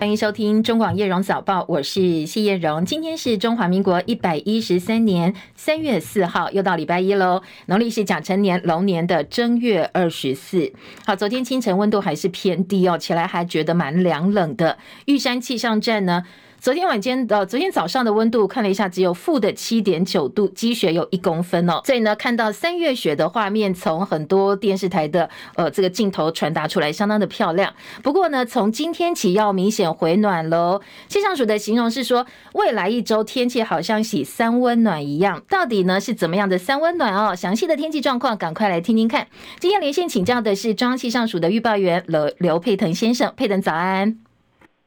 [0.00, 2.86] 欢迎收听中广叶荣早报，我是谢叶荣。
[2.86, 7.42] 今天是中华民国一百一十三年三月四号，又到礼拜一喽。
[7.66, 10.72] 农历是甲辰年龙年的正月二十四。
[11.04, 14.78] 好，昨天清晨温度还是偏低哦，起来还觉得蛮凉冷的。
[15.04, 16.24] 玉山气象站呢？
[16.60, 21.80] 昨天晚间的，昨天早上的温度看了一下，只有负的七点九度，积雪有一公分哦。
[21.86, 27.72] 所以呢，看到三月雪的画面，从很多电视台的呃这个镜头传达出来，相当的漂亮。
[28.02, 30.82] 不过呢，从今天起要明显回暖喽。
[31.08, 35.42] 气象署的形容是说，未来一周天气好像洗三温暖一样。
[35.48, 37.34] 到底呢是怎么样的三温暖哦？
[37.34, 39.26] 详细的天气状况，赶快来听听看。
[39.58, 44.29] 今天连线请教的是中央气象署的预报员刘刘佩腾先生，佩腾早安。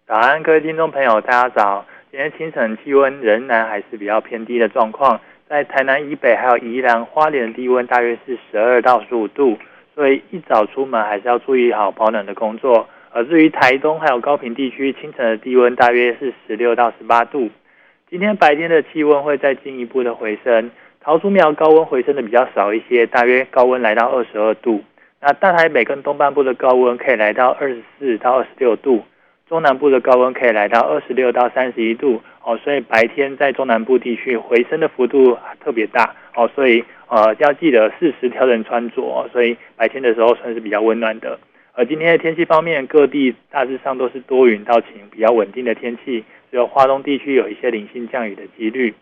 [0.05, 1.85] 早安，各位听众朋友，大家早。
[2.11, 9.57] 今天清晨气温仍然还是比较偏低的状况，在台南以北还有宜兰花莲的低温大约是十二到十五度，
[9.95, 12.85] 所以一早出门还是要注意好保暖的工作。
[13.11, 17.49] 而至于台东还有高屏地区，清晨的低温大约是十六到十八度。
[18.09, 24.83] 今天白天的气温会再进一步的回升，桃竹苗高温回升的比较少一些，大约高温来到二十二度。
[25.21, 29.01] 那大台北跟东半部的高温可以来到二十四到二十六度。
[29.53, 41.37] 中南部的高温可以来到二十六到三十一度哦，所以白天在中南部地区回升的幅度特别大哦，所以呃要记得适时调整穿着，所以白天的时候算是比较温暖的。
[41.73, 48.95] 而今天的天气方面，各地大致上都是多云到晴，比较稳定的天气，只有花东地区有一些零星降雨的几率。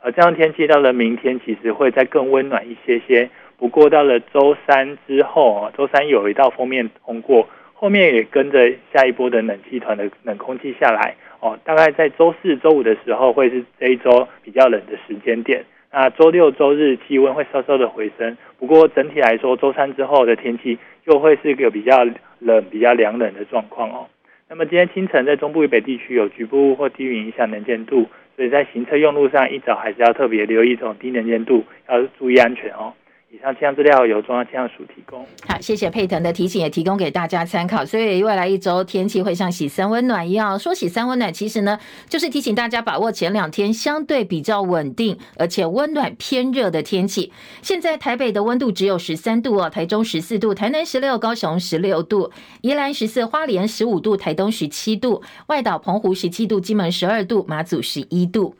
[0.00, 3.28] 而这样天气到了明天，其实会再更温暖一些些。
[3.58, 7.46] 不过到了周三之后，周三有一道锋面通过。
[7.80, 15.64] 后面也跟着下一波的冷气团的冷空气下来哦，大概在周四、周五的时候会是这一周比较冷的时间点。
[15.92, 22.04] 那周六、周日气温会稍稍的回升，不过整体来说，周三之后的天气又会是一个比较
[22.40, 24.08] 冷、比较凉冷的状况哦。
[24.48, 32.92] 那么今天清晨在中部以北地区有局部或低云影响能见度，所以在行车用路上一早还是要特别留意这种低能见度，要注意安全哦。
[33.30, 35.22] 以上气象资料由中央气象署提供。
[35.46, 37.84] 好，谢谢佩腾的提醒，也提供给大家参考。
[37.84, 40.58] 所以未来一周天气会像洗三温暖一样。
[40.58, 41.78] 说洗三温暖，其实呢，
[42.08, 47.30] 就是提醒大家把握前两天相对比较稳定而且温暖偏热的天气。
[47.60, 58.54] 现在台北的温度只有十三度哦，台中十四度，台南十六，高雄十六度，宜兰十四，花莲十五度，台东十七度，外岛澎湖十七度，金门十二度，马祖十一度。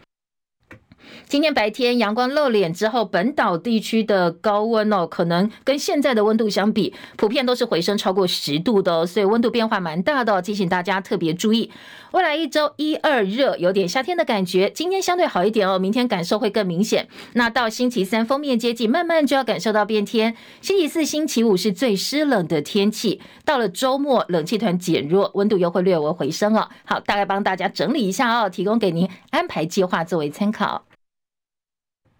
[1.29, 11.71] 今天白天阳光露脸之后，本岛地区的高温哦，可能跟现在的温度相比，普遍都是回升超过十度的哦，所以温度变化蛮大的哦，提醒大家特别注意。
[12.13, 17.07] 未来一周一二热，有点夏天的感觉，今天相对好一点哦，明天感受会更明显。
[17.35, 20.35] 那到星期三封面接近，慢慢就要感受到变天。
[20.63, 26.69] 星期四、星期五是最湿冷的天气，到了周末冷气团减弱，温度又会略微回升哦。
[26.87, 30.87] 好，大概帮大家整理一下哦，提供给您安排计划作为参考。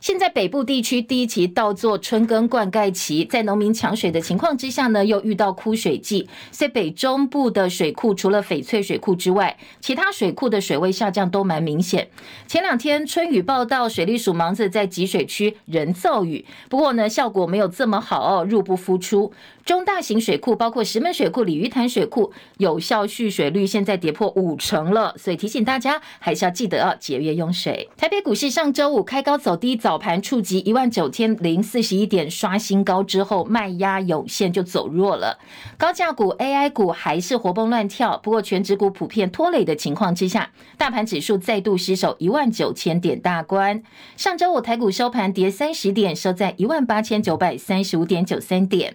[0.00, 12.08] 现在北部地区第一期稻作春耕灌溉期，在农民抢水的情况之下呢，又遇到枯水季，所以北中部的水库除了翡翠水库之外，其他水库的水位下降都蛮明显。
[12.46, 19.30] 前两天春雨报道，水利署忙着在集水区人造雨，不过呢，效果没有这么好哦，入不敷出。
[19.66, 27.86] 中大型水库包括石门水库、鲤鱼潭水库，有效蓄水率现在跌破五成了，所以提醒大家还是要记得要节约用水。
[27.98, 35.40] 台北股市上周五开高走低，早盘触及一万九千零四十一点，刷新高之后卖压涌现就走弱了。
[35.76, 43.82] 高价股、AI 股还是活蹦乱跳，不过全指股普遍拖累的情况之下，大盘指数再度失守一万九千点大关。
[44.16, 48.94] 上周五台股收盘跌三十点，收在一万八千九百三十五点九三点。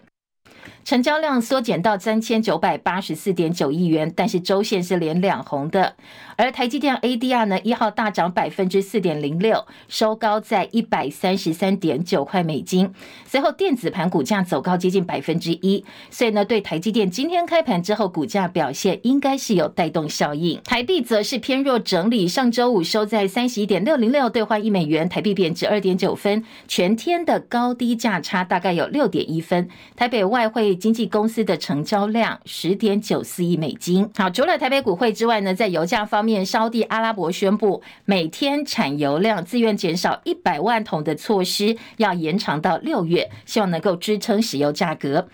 [0.85, 5.95] 成交量缩减到三千九百八十四点九亿元，但是周线是连两红的。
[6.35, 12.93] 而台积电 ADR 呢，一号大涨百分之四点零六，收高在一百三十三点九块美金。
[13.25, 20.61] 随后电子盘股价走高接近百分之一，所以呢，对台积电今天开盘之后股价表现应该是有带动效应。
[20.63, 29.67] 台币则是偏弱整理，上周五收在三十一点六零六兑换一美元，台币贬值二点九分，全天的高低价差大概有六点一分。
[29.95, 30.74] 台北外汇。
[30.75, 34.09] 经纪公司的成交量十点九四亿美金。
[34.15, 45.27] 好，除了台北股汇之外呢，在油价方面，沙地阿拉伯宣布每天产油量自愿减少一百万桶的措施要延长到六月，希望能够支撑石油价格。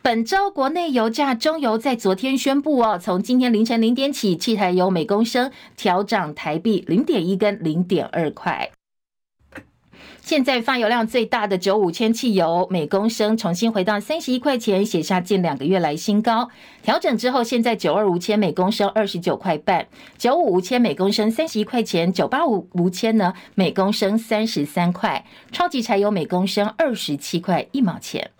[0.00, 8.70] 本周国内油价，中油在昨天宣布哦，从今天凌晨零点起，汽柴油每公升调涨台币零点一跟零点二块。
[10.28, 16.50] 现在发油量最大的九五千汽油，每公升重新回到三十一块钱，写下近两个月来新高。
[16.82, 19.88] 调整之后，现在九二五千每公升二十九块半，
[20.18, 28.30] 九五五千每公升三十一块钱，九八五五千呢每公升三十三块，超级柴油每公升二十七块一毛钱。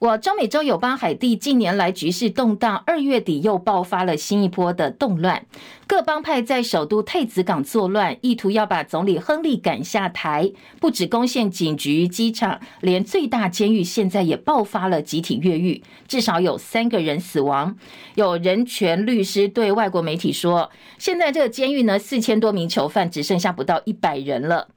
[0.00, 5.44] 我中美洲友邦海地近年来局势动荡，二月底又爆发了新一波的动乱，
[5.88, 10.52] 各帮派在首都太子港作乱，意图要把总理亨利赶下台。
[10.78, 17.76] 不止攻陷警局、机场，连最大监狱现在也爆发了集体越狱，至少有三个人死亡。
[18.14, 24.68] 有人权律师对外国媒体说，现在这个监狱呢，四千多名囚犯只剩下不到一百人了。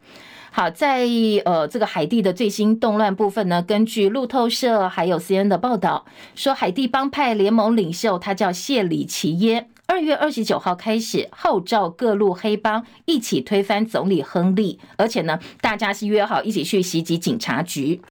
[0.53, 1.07] 好，在
[1.45, 6.06] 呃这个海地的最新动乱部分呢，根据路透社还有 CNN 的报道
[6.36, 18.01] 说，海地帮派联盟领袖他叫谢里奇耶，二月二十九号开始号召各路黑帮一起推翻总理亨利，而且呢，大家是约好一起去袭击警察局。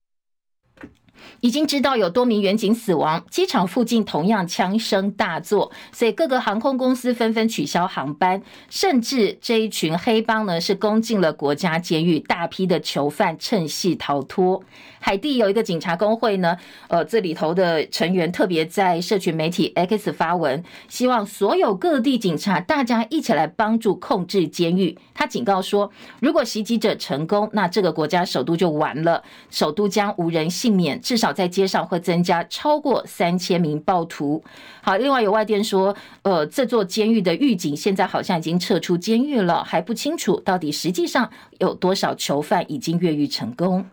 [1.41, 14.63] 已经知道有多名员警死亡，机场附近同样枪声大作，所以各个航空公司纷纷取消航班，甚至这一群黑帮呢是攻进了国家监狱，大批的囚犯趁隙逃脱。
[14.99, 16.55] 海地有一个警察工会呢，
[16.87, 24.95] 呃，这里头的成员特别在社群媒体 X 发文，希望所有各地警察大家一起来帮助控制监狱。
[25.15, 34.43] 他警告说，如果袭击者成功，那这个国家首都就完了，首都将无人幸免，至少在街上会增加超过三千名暴徒。
[34.81, 41.29] 好，另外有外电说，呃，这座监狱的狱警现在好像已经撤出监狱了，还不清楚到底实际上
[41.59, 43.85] 有多少囚犯已经越狱成功。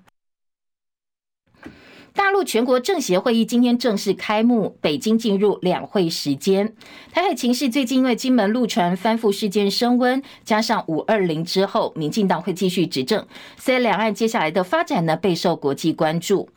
[2.14, 6.74] 大陆全国政协会议今天正式开幕，北京进入两会时间。
[7.12, 13.24] 台海情势最近因为金门陆船翻覆事件升温，加上五二零之后，民进党会继续执政，
[13.56, 16.48] 所以两岸接下来的发展呢，备受国际关注。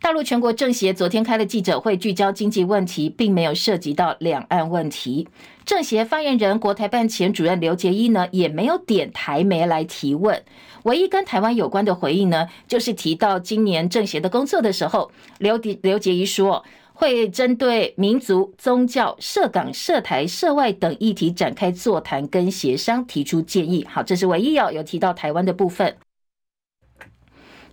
[0.00, 5.28] 大陆全国政协昨天开了记者会，聚焦经济问题，并没有涉及到两岸问题。
[5.64, 10.40] 政协发言人国台办前主任刘结一呢，也没有点台媒来提问。
[10.84, 23.84] 唯一跟台湾有关的回应呢，就是提到今年政协的工作的时候，刘刘结一说会针对民族、宗教、涉港、涉台、涉外等议题展开座谈跟协商，提出建议。
[23.90, 25.96] 好，这是唯一要有提到台湾的部分。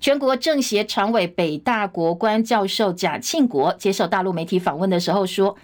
[0.06, 5.58] 全国政协常委、北大国关教授贾庆国接受大陆媒体访问的时候说。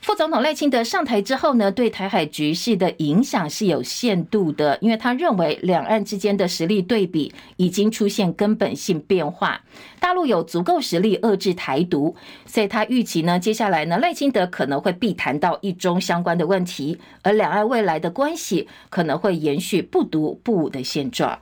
[0.00, 9.60] 副总统赖清德上台之后呢，对台海局势的影响是有限度的，因为他认为两岸之间的实力对比已经出现根本性变化，
[10.00, 12.16] 大陆有足够实力遏制台独，
[12.46, 21.38] 所以他预期呢，接下来呢，赖清德可能会必谈到一中相关的问题，而两岸未来的关系可能会延续不独不武的现状。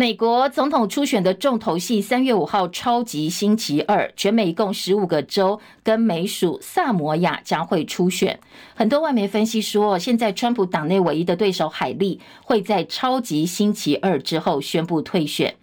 [0.00, 8.40] 美国总统初选的重头戏，三月五号超级星期二，全美一共十五个州跟美属萨摩亚将会初选。
[8.74, 15.54] 很多外媒分析说，现在川普党内唯一的对手海莉会在超级星期二之后宣布退选。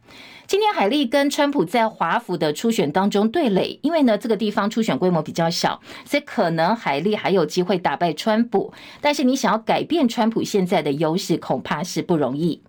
[0.45, 8.71] 今天海莉跟川普在华府的初选当中对垒，因为呢这个地方初选规模比较小，所以可能海莉还有机会打败川普。
[9.01, 12.61] 但是你想要改变川普现在的优势，恐怕是不容易。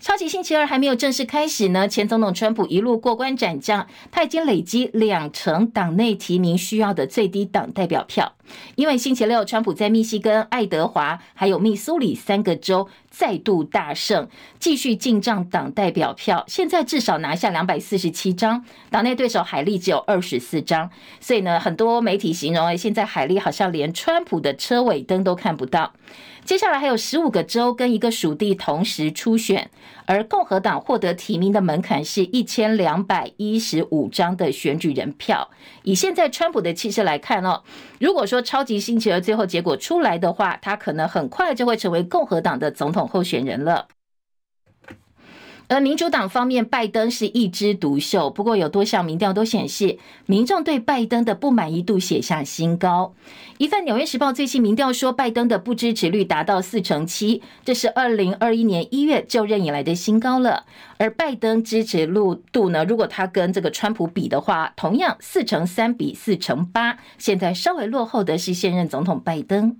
[0.00, 8.32] 超级星期二还没有正式开始呢，前总统川普一路过关斩将，他已经累积两成党内提名需要的最低党代表票。
[8.76, 20.88] 因为星期六川普在密西根、爱德华还有密苏里三个州再度大胜，继续进账党代表票，现在至少拿下两百四十七张，党内对手海利只有二十四张。
[21.20, 25.92] 所以呢，很多媒体形容诶，现在海利好像连川普的车尾灯都看不到。
[26.48, 29.70] 接下来还有十五个州跟一个属地同时初选，
[30.06, 35.50] 而共和党获得提名的门槛是一千两百一十五张的选举人票。
[35.82, 37.62] 以现在川普的气势来看哦，
[38.00, 43.88] 如果说超级星期二最后结果出来的话，他可能很快就会成为共和党的总统候选人了。
[45.68, 48.30] 而民主党方面，拜登是一枝独秀。
[48.30, 53.14] 不过，有多项民调都显示，民众对拜登的不满意度写下新高。
[53.58, 60.64] 一份《纽约时报》最新民调说，拜登的不支持率达到四成七，这是二零二一年一月就任以来的新高了。
[60.96, 62.06] 而拜登支持
[62.50, 69.76] 度呢，如果他跟这个川普比的话，同样四成三比四成八，现在稍微落后的是现任总统拜登。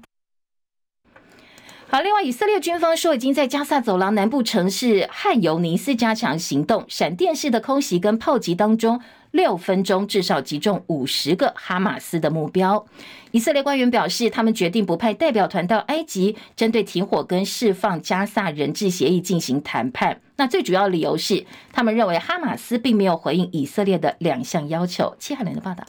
[1.91, 12.85] 好，另外，以色列军方说已经在加萨走廊南部城市汉尤尼斯加强行动，闪电式的空袭跟炮击当中，六分钟至少击中五十个哈马斯的目标。
[13.31, 20.21] 以色列官员表示，他们决定不派代表团到埃及，针对停火跟释放加萨人质协议进行谈判。
[20.37, 25.17] 那最主要理由是，他们认为哈马斯并没有回应以色列的两项要求。
[25.19, 25.85] 戚海伦的报道。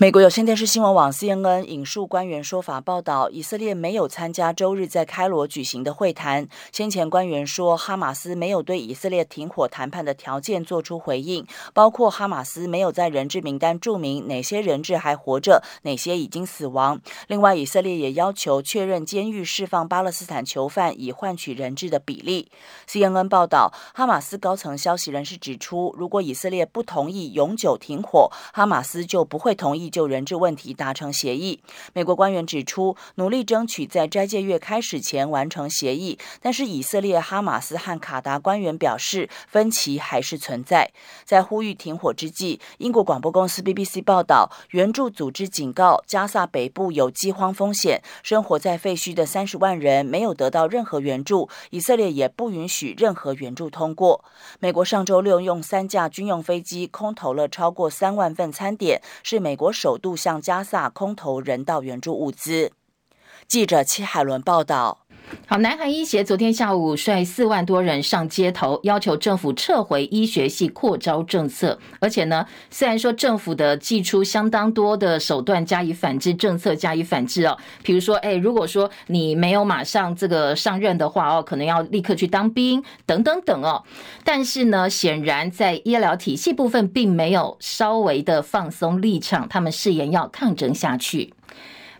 [0.00, 6.46] 美国有线电视新闻网 CNN 引述官员说法报道，以色列没有参加周日在开罗举行的会谈。
[6.70, 17.00] 先前官员说，哈马斯没有对以色列停火谈判的条件做出回应，包括哈马斯没有在人质名单注明哪些人质还活着，哪些已经死亡。
[17.26, 22.52] 另外，以色列也要求确认监狱释放巴勒斯坦囚犯以换取人质的比例。
[22.88, 29.87] CNN 报道，哈马斯高层消息人士指出，如果以色列不同意永久停火，哈马斯就不会同意。
[29.88, 31.60] 就人质问题达成协议。
[31.92, 40.90] 美国官员指出，努力争取在斋戒月开始前完成协议，但是以色列、哈马斯和卡达官员表示，分歧还是存在。
[41.24, 54.24] 在呼吁停火之际，英国广播公司 BBC 报道，援助组织警告加萨北部有饥荒风险，生活在废墟的三十万人没有得到任何援助，以色列也不允许任何援助通过。
[54.60, 62.72] 美国上周六用三架军用飞机空投了超过三万份餐点，是美国首度向加萨空投人道援助物资。
[63.46, 65.06] 记者戚海伦报道。
[65.46, 71.78] 好，南韩医协昨天下午率四万多人上街头，要求政府撤回医学系扩招政策。
[72.00, 83.82] 而且呢，虽然说政府的祭出相当多的手段加以反制，政策加以反制哦，比如说，哎，如果说你没有马上这个上任的话哦，可能要立刻去当兵等等等哦。
[84.24, 91.32] 但是呢，显然在医疗体系部分并没有稍微的放松立场，他们誓言要抗争下去。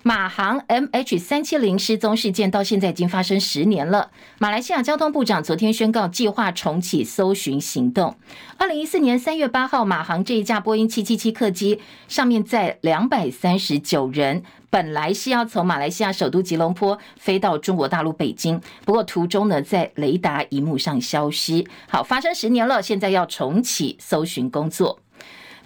[0.03, 4.11] 马航 MH 三七零失踪事件到现在已经发生十年了。
[4.39, 8.17] 马来西亚交通部长昨天宣告计划重启搜寻行动。
[8.57, 21.65] 二零一四年三月八号，马航这一架波音七七七客机上面载两百三十九人，本来是要从马来西亚首都吉隆坡飞到中国大陆北京，不过途中呢在雷达荧幕上消失。
[21.89, 25.01] 好，发生十年了，现在要重启搜寻工作。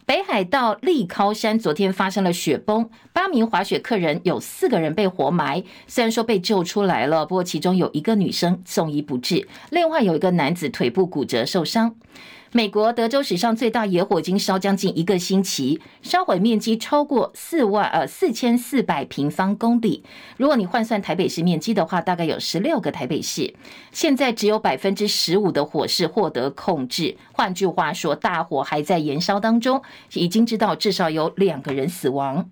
[0.04, 11.94] 北海道立尻山昨天发生了雪崩，八名滑雪客人有四个人被活埋，虽然说被救出来了，不过其中有一个女生送医不治，另外有一个男子腿部骨折受伤。
[12.54, 20.04] 美国德州史上最大野火已经烧将近一个星期，烧毁面积超过四万呃四千四百平方公里。
[20.37, 23.54] 如果你换算台北市面积的话，大概有十六个台北市。
[23.90, 29.80] 现在只有百分之十五的火势获得控制，换句话说，大火还在延烧当中。
[30.12, 32.50] 已经知道至少有两个人死亡。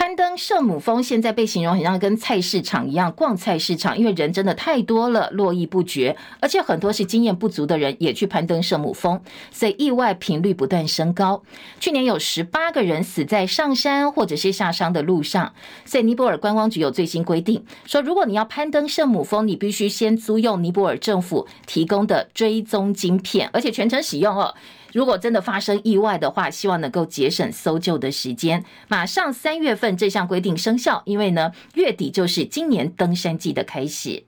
[0.00, 9.20] 攀登圣母峰现在被形容很像跟菜市场一样逛菜市场，因为人真的太多了，络绎不绝，而且很多是经验不足的人也去攀登圣母峰，
[9.52, 11.42] 所以意外频率不断升高。
[11.80, 15.52] 去年有十八个人死在上山或者是下山的路上，
[15.84, 24.54] 所以尼泊尔观光局有最新规定，说如果你要攀登圣母峰，你必须先租用尼泊尔政府提供的追踪晶片，而且全程使用哦。
[24.92, 28.64] 如果真的发生意外的话，希望能够节省搜救的时间。
[28.88, 34.24] 马上三月份这项规定生效，因为呢，月底就是今年登山季的开始。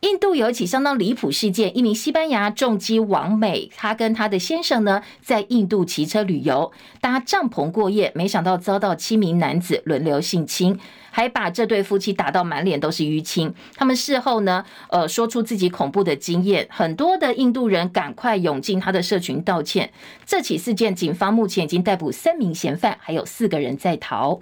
[0.00, 10.78] 印度有一起相当离谱事件，一名西班牙重机王美，她跟她的先生呢，在印度骑车旅游，搭帐篷过夜，没想到遭到七名男子轮流性侵。
[11.16, 13.54] 还把这对夫妻打到满脸都是淤青。
[13.74, 16.68] 他们事后呢，呃，说出自己恐怖的经验。
[16.70, 19.94] 很多的印度人赶快涌进他的社群道歉。
[20.26, 24.40] 这起事件，警方目前已经逮捕三名嫌犯，还有四个人在逃。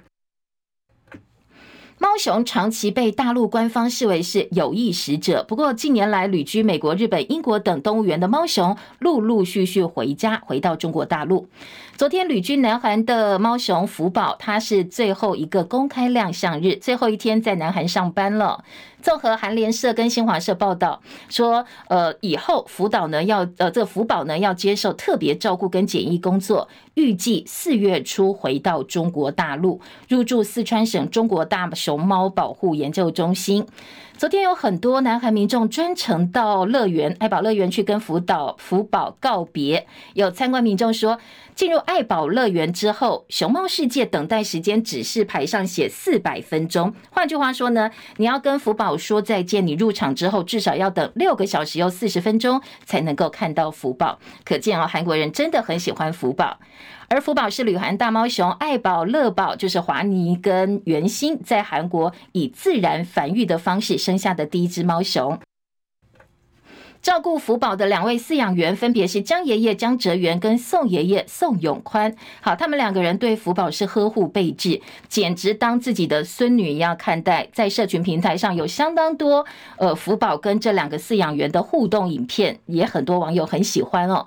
[1.96, 11.48] 猫熊长期被大陆官方视为是有意使者，不过近年来旅居美国、日本、英国等动物园的猫熊陆陆续续回家，回到中国大陆。
[11.96, 18.64] 昨天旅居南韩的猫熊福宝，它是最后一个公开亮相日，最后一天在南韩上班了。
[19.00, 33.64] 综合韩联社跟新华社报道说，呃，以后福岛呢要呃这福宝呢要接受特别照顾跟检疫工作，预计四月初回到中国大陆，入住四川省中国大熊猫保护研究中心。
[34.16, 39.86] 昨天有很多南韩民众专程到乐园爱宝乐园去跟福岛福宝告别。
[40.14, 41.18] 有参观民众说，
[41.54, 46.92] 进入爱宝乐园之后，熊猫世界等待时间指示牌上写四百分钟。
[47.10, 54.18] 换句话说呢，你要跟福宝说再见，你入场之后至少要等六个小时又四十分钟才能够看到福宝。
[54.44, 56.58] 可见哦，韩国人真的很喜欢福宝。
[57.08, 65.38] 而福宝是旅韩大猫熊，爱宝、乐宝就是华妮跟元星在韩国以自然繁育的方式生下的第一只猫熊。
[67.04, 72.16] 照顾福宝的两位饲养员分别是江爷爷江哲元跟宋爷爷宋永宽。
[72.40, 77.46] 好，他们两个人对福宝是呵护备至，简直当自己的孙女一样看待。
[77.52, 79.44] 在社群平台上有相当多
[79.76, 84.26] 呃福宝跟这两个饲养员的互动影片，也很多网友很喜欢哦。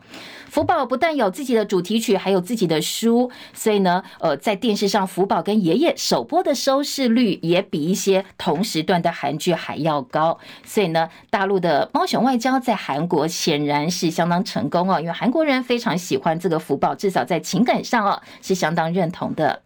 [0.50, 10.38] 福宝不但有自己的主题曲，还有自己的书，所以呢，呃，在电视上福宝跟爷爷首播的收视率也比一些同时段的韩剧还要高。
[10.64, 19.62] 所以呢，大陆的猫熊外交在韩国显然是相当成功哦，因为韩国人非常喜欢这个福宝，至少在情感上哦是相当认同的。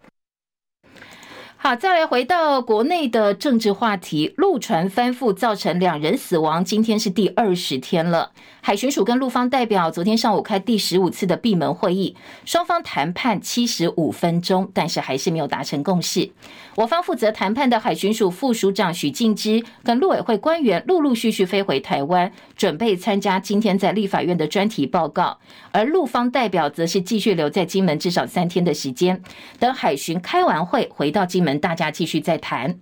[1.63, 8.32] 好，再来回到国内的政治话题，陆船翻覆造成两人死亡，今天是第二十天了。
[8.62, 12.15] 海巡署跟陆方代表昨天上午开第十五次的闭门会议，
[12.46, 16.32] 双方谈判七十五分钟，但是还是没有达成共识。
[16.75, 25.40] 我方负责谈判的海巡署副署长许敬之跟陆委会官员陆陆续续飞回台湾，准备参加今天在立法院的专题报告，
[25.72, 29.22] 而陆方代表则是继续留在金门至少三天的时间，
[29.60, 31.60] 等海巡开完会回到金门。
[31.60, 32.80] 大家继续再谈。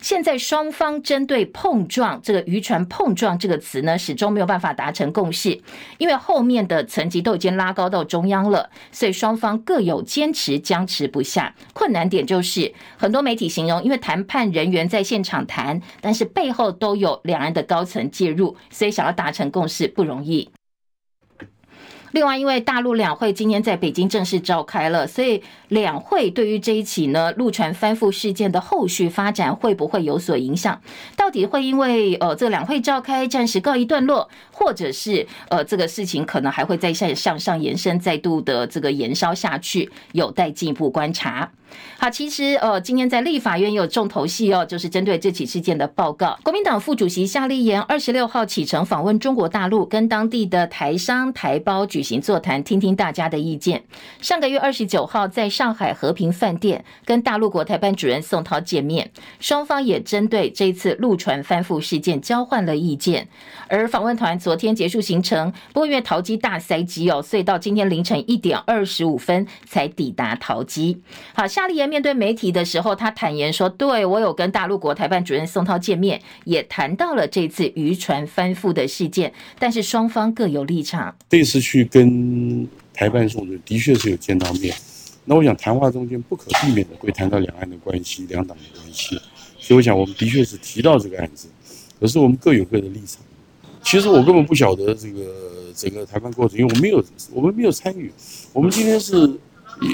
[0.00, 5.60] 现在双方针对碰撞这个渔船碰撞这个词呢，始终没有办法达成共识，
[5.98, 11.54] 因为后面的层级都已经拉高到中央了，所以双方各有坚持，僵持不下。
[11.72, 20.50] 困难点就是很多媒体形容，因为谈判人员在现场谈，但是背后都有两岸的高层介入，所以想要达成共识不容易。
[22.12, 30.80] 另外，因为大陆两会今天在北京正式召开了，所以两会对于这一起呢陆船翻覆事件的后续发展会不会有所影响？
[31.16, 41.50] 到底会因为呃这个两会召开暂时告一段落，或者是呃这个事情可能还会再向向上延伸，再度的这个延烧下去，有待进一步观察。
[41.98, 46.38] 好，其实呃，今天在立法院有重头戏哦，就是针对这起事件的报告。
[46.42, 53.84] 国民党副主席夏立言二十六号启程访问中国大陆，跟当地的台商台胞举行座谈，听听大家的意见。
[54.20, 63.28] 上个月二十九号在上海和平饭店跟大陆国台办主任宋涛见面，双方也针对这次陆船翻覆事件交换了意见。
[63.68, 71.00] 而访问团昨天结束行程，不过因为桃机大塞机哦，所以到今天凌晨一点二十五分才抵达桃机。
[71.34, 81.14] 好，夏立言面对媒体的时候，他坦言说：“对，我有跟大陆国台办主任宋涛见面，也谈到了这次渔船翻覆的事件，但是双方各有立场。
[81.28, 84.74] 这次去跟台办宋主任的确是有见到面，
[85.26, 89.20] 那我想谈话中间不可避免的会谈到两岸的关系、两党的关系，
[89.58, 91.46] 所以我想我们的确是提到这个案子，
[92.00, 93.22] 可是我们各有各的立场。
[93.82, 95.20] 其实我根本不晓得这个
[95.76, 98.10] 整个谈判过程，因为我没有，我们没有参与，
[98.54, 99.30] 我们今天是。”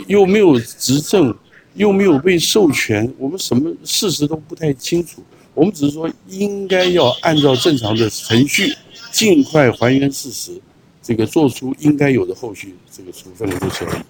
[0.08, 1.32] 又没有执政，
[1.76, 5.22] 又没有被授权，我们什么事实都不太清楚。
[5.54, 8.74] 我们只是说应该要按照正常的程序，
[9.12, 10.52] 尽快还原事实，
[11.02, 14.00] 这个做出应该有的后续这个处分的就可以。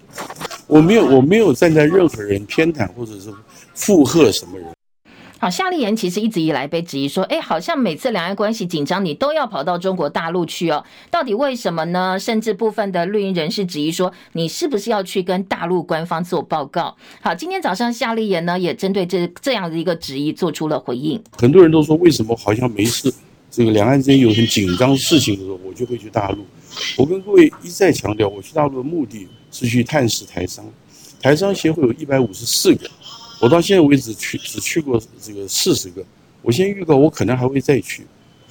[0.65, 3.33] 我没有，我没有站在任何人偏袒或者是
[3.73, 4.76] 附和什么人。
[5.39, 12.17] 好，夏立言其实一直以来被质疑说，哎，好像每次两岸关系紧张，你都要跑到中国大陆去哦，到底为什么呢？
[12.17, 16.95] 甚至部分的绿营人士质疑说，你是不是要去跟大陆官方做报告？
[17.21, 21.21] 好，今天早上夏立言呢也针对这这样的一个质疑做出了回应。
[21.37, 23.13] 很多人都说，为什么好像没事？
[23.51, 26.43] 这个两岸之间有很紧张事情的时候，我就会去大陆。
[26.97, 30.65] 我跟各位一再强调，我去大陆的目的是去探视台商，
[31.21, 32.89] 台商协会有一百五十四个。
[33.39, 36.03] 我到现在为止去只去过这个四十个，
[36.41, 38.03] 我先预告我可能还会再去。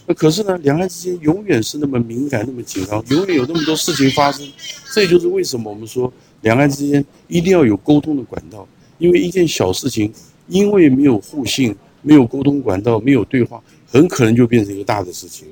[0.07, 4.49] 那可是呢，两岸之间永远是那么敏感，那么紧张，永远有那么多事情发生。
[4.95, 8.67] 这就是为什么我们说两岸之间一定要有沟通的管道，
[8.99, 10.13] 因为一件小事情，
[10.47, 15.49] 因为没有互信、没有沟通管道、没有对话，很可能就变成一个大的事情。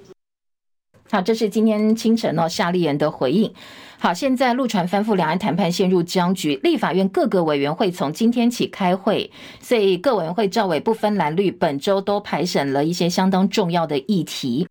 [1.11, 3.53] 好，这是今天清晨哦，夏立言的回应。
[4.05, 6.57] 好，现在陆船翻覆，两岸谈判陷入僵局。
[6.63, 9.31] 立法院各个委员会从今天起开会，
[9.63, 14.69] 所以各委员会赵委不分蓝绿，本周都排审了一些相当重要的议题。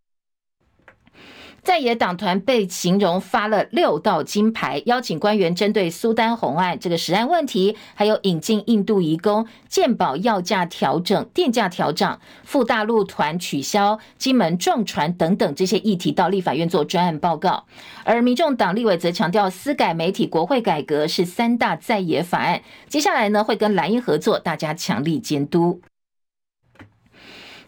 [1.64, 17.64] 在野党团被形容发了六道金牌，邀请官员针对苏丹红案这个食安问题，还有引进印度移工、健保药价调整、电价调涨、赴大陆团取消、金门撞船等等这些议题到立法院做专案报告。
[18.04, 25.80] 而民众党立委则强调，司改媒体国会改革是三大在野法案，接下来呢会跟蓝营合作，大家强力监督。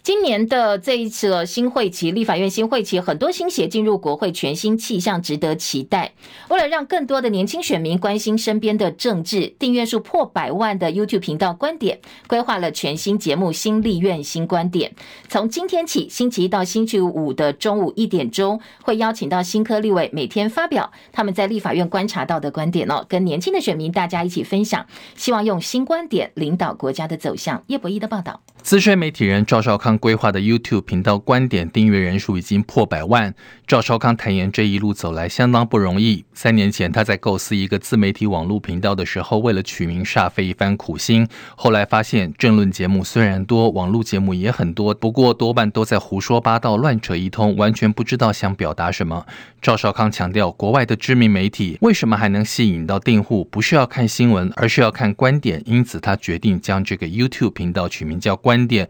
[0.06, 6.12] 今年的这一次新会期，立法院新会期，很多新血进入国会，全新气象值得期待。
[6.48, 14.92] 为了让更多的年轻选民关心身边的政治，订阅数破百万的 YouTube 频道观点规划了全新节目《新立院新观点》。
[15.28, 27.64] 从今天起，星期一到星期五的中午一点钟，会邀请到新科立委每天发表他们在立法院观察到的观点哦，跟年轻的选民大家一起分享，希望用新观点领导国家的走向。
[27.66, 28.40] 叶博弈的报道。
[28.62, 33.34] 资深媒体人赵少康规划的 YouTube 频道观点订阅人数已经破百万。
[33.68, 36.24] 赵少康坦言，这一路走来相当不容易。
[36.34, 41.28] 三年前他在构思一个自媒体网络频道的时候，为了取名煞费一番苦心。
[41.56, 49.26] 后来发现，政论节目虽然多，网络节目也很多，不过多半都在胡说八道、乱扯一通，完全不知道想表达什么。
[49.62, 53.44] 赵少康强调，国外的知名媒体为什么还能吸引到订户？
[53.46, 55.62] 不是要看新闻，而是要看观点。
[55.66, 58.88] 因此，他决定将这个 YouTube 频道取名叫观点。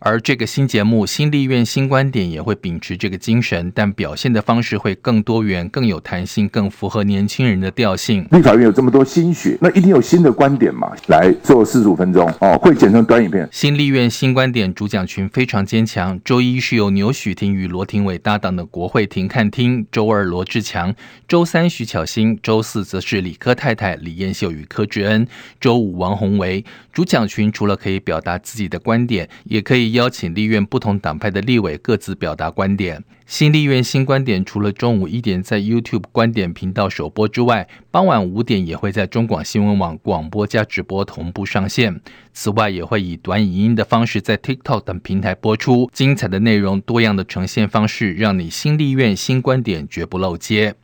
[0.00, 8.24] 而这个新节目《新立院新观点》也会秉持这个精神，但表现的方式会更多元、更有弹性、更符合年轻人的调性。
[8.30, 10.92] 立法院有这么多心血，那一定有新的观点嘛？
[11.08, 13.44] 来做四十五分钟哦，会剪成短影片。
[13.50, 16.20] 《新立院新观点》主讲群非常坚强。
[16.24, 20.94] 周一是由牛许庭与罗廷伟搭档的国会庭看厅，周二罗志强，
[21.26, 25.26] 周三徐巧芯，周四则是李科太太李燕秀与柯志恩，
[25.60, 26.64] 周五王宏维。
[26.92, 29.87] 主讲群除了可以表达自己的观点，也可以。
[29.92, 33.04] 邀请立院不同党派的立委各自表达观点。
[33.26, 42.00] 新立院新观点除了中午一点在 YouTube 观点频道首播之外，傍晚五点也会在中广新闻网广播加直播同步上线。
[42.32, 45.90] 此外，也会以短影音的方式在 TikTok 等平台播出。
[45.92, 50.74] 精彩的内容、多样的呈现方式，让你新立院新观点绝不漏接。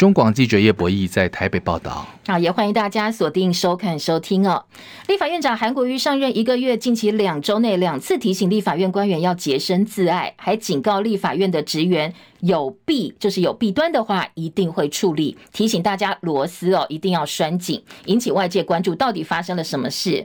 [0.00, 2.06] 中广记者叶博弈在台北报道。
[2.26, 4.64] 好，也欢迎大家锁定收看收听哦。
[5.08, 20.24] 立法院长韩国瑜上任一个月，近期两周内两次提醒立法院官员要洁身自爱，还警告立法院的职员有弊，就是有弊端的话一定会处理，提醒大家螺丝哦一定要拴紧，引起外界关注，到底发生了什么事？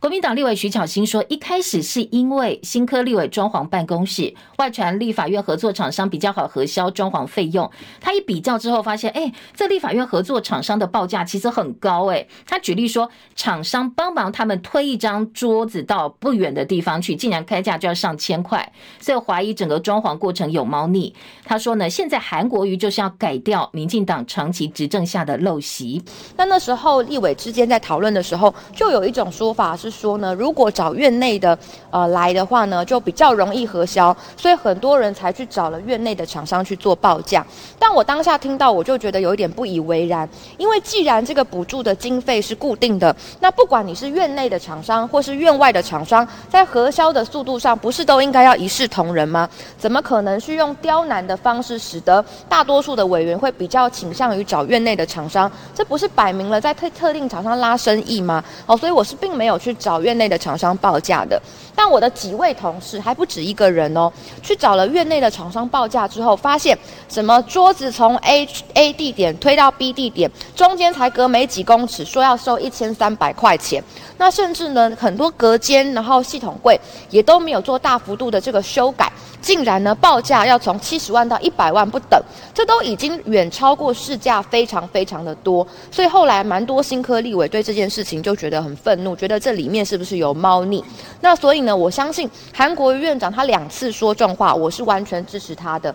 [0.00, 21.14] 国民党立委徐巧芯说，一开始是因为新科立委装潢办公室外传立法院合作厂商比较好核销装潢费用，他一比较之后发现，哎，这立法院合作厂商的报价其实很高，哎，他举例说，厂商帮忙他们推一张桌子到不远的地方去，竟然开价就要上千块，所以怀疑整个装潢过程有猫腻。
[21.44, 26.02] 他说呢，现在韩国瑜就是要改掉民进党长期执政下的陋习。
[26.38, 29.89] 那那时候立委之间在讨论的时候，就有一种说法是。
[29.90, 31.58] 说呢，如果找院内的
[31.90, 37.44] 呃来的话呢，就比较容易核销，所以很多人才去找了院内的厂商去做报价。
[37.78, 49.48] 但我当下听到，我就觉得有一点不以为然，因为既然这个补助的经费是固定的，那不管你是院内的厂商或是院外的厂商，在核销的速度上，不是都应该要一视同仁吗？
[49.76, 55.50] 怎么可能是用刁难的方式，使得大多数的委员会比较倾向于找院内的厂商？
[55.74, 58.44] 这不是摆明了在特特定厂商拉生意吗？
[58.66, 59.74] 哦，所以我是并没有去。
[59.80, 61.40] 找院内的厂商报价的，
[61.82, 64.12] 但我的几位同事还不止一个人哦，
[64.42, 66.76] 去找了院内的厂商报价之后，发现
[67.08, 73.82] 什么桌子从 A A 地点推到 B 地点，中间才隔没几公尺，说要收一千三百块钱。
[74.18, 85.66] 那甚至呢，很多隔间，然后系统柜也都没有做大幅度的这个修改，竟然呢报价要从七十万到一百万不等，这都已经远超过市价非常非常的多。
[85.90, 90.84] 所以后来蛮多新科立委对这件事情就觉得很愤怒，觉得这里面是不是有猫腻？
[91.22, 95.94] 那所以呢，我相信韩国院长他两次说重话，我是完全支持他的。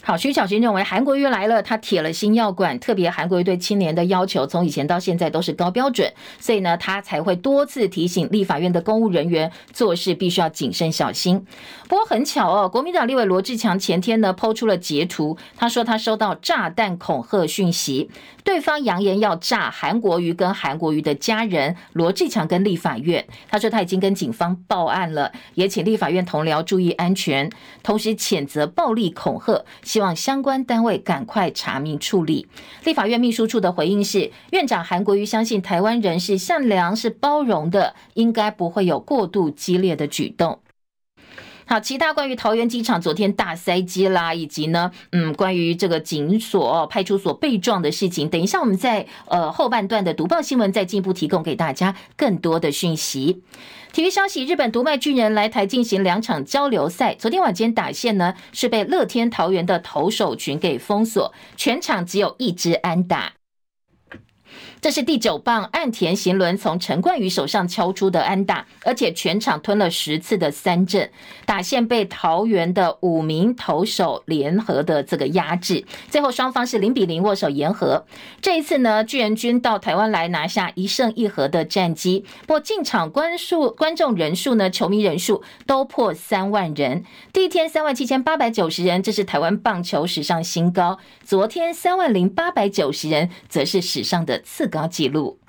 [0.00, 11.44] 好，徐巧芯认为韩国瑜来了，他铁了心要管，特别韩国瑜对青年的要求从以前到现在都是高标准，所以呢，他才会多次提醒立法院的公务人员做事必须要谨慎小心。
[11.88, 18.08] 不过很巧哦，国民党立委罗志强前天呢抛出了截图，他说他收到炸弹恐吓讯息，
[18.44, 27.50] 对方扬言要炸韩国瑜跟韩国瑜的家人，罗志强跟立法院，他说他已经跟警方报案了，也请立法院同僚注意安全，
[27.82, 29.62] 同时谴责暴力恐吓。
[29.88, 32.46] 希望相关单位赶快查明处理。
[32.84, 40.60] 立法院秘书处的回应是，院长韩国瑜相信台湾人是善良、是包容的，应该不会有过度激烈的举动。
[41.64, 53.42] 好，其他关于桃园机场昨天大塞机啦，以及呢，嗯，关于这个警所、派出所被撞的事情，等一下我们在呃后半段的读报新闻再进一步提供给大家更多的讯息。
[53.92, 63.37] 体育消息：日本读卖巨人来台进行两场交流赛，昨天晚间打线呢是被乐天桃园的投手群给封锁，全场只有一支安打。
[64.80, 71.10] 这是第九棒岸田行轮从陈冠宇手上敲出的安打，而且全场吞了十次的三振，
[71.44, 78.06] 打线被桃园的五名投手联合的这个压制，最后双方是零比零握手言和。
[78.40, 90.98] 这一次呢，巨人军到台湾来拿下一胜一和的战绩，不过进场观数观众人数呢，球迷人数都破三万人，第一天三万七千八百九十人，这是台湾棒球史上新高。
[91.24, 95.40] 昨天三万零八百九十人，则是史上的次高纪录。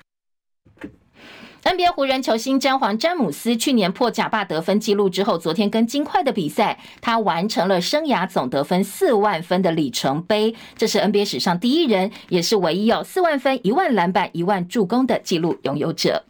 [1.62, 16.24] NBA 湖人球星詹皇詹姆斯去年破假霸得分纪录之后，昨天跟金块的比赛，他完成了生涯总得分四万分的里程碑，这是 NBA 史上第一人，也是唯一有四万分、一万篮板、一万助攻的纪录拥有者。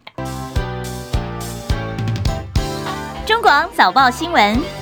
[3.25, 4.80] 中广早报新闻。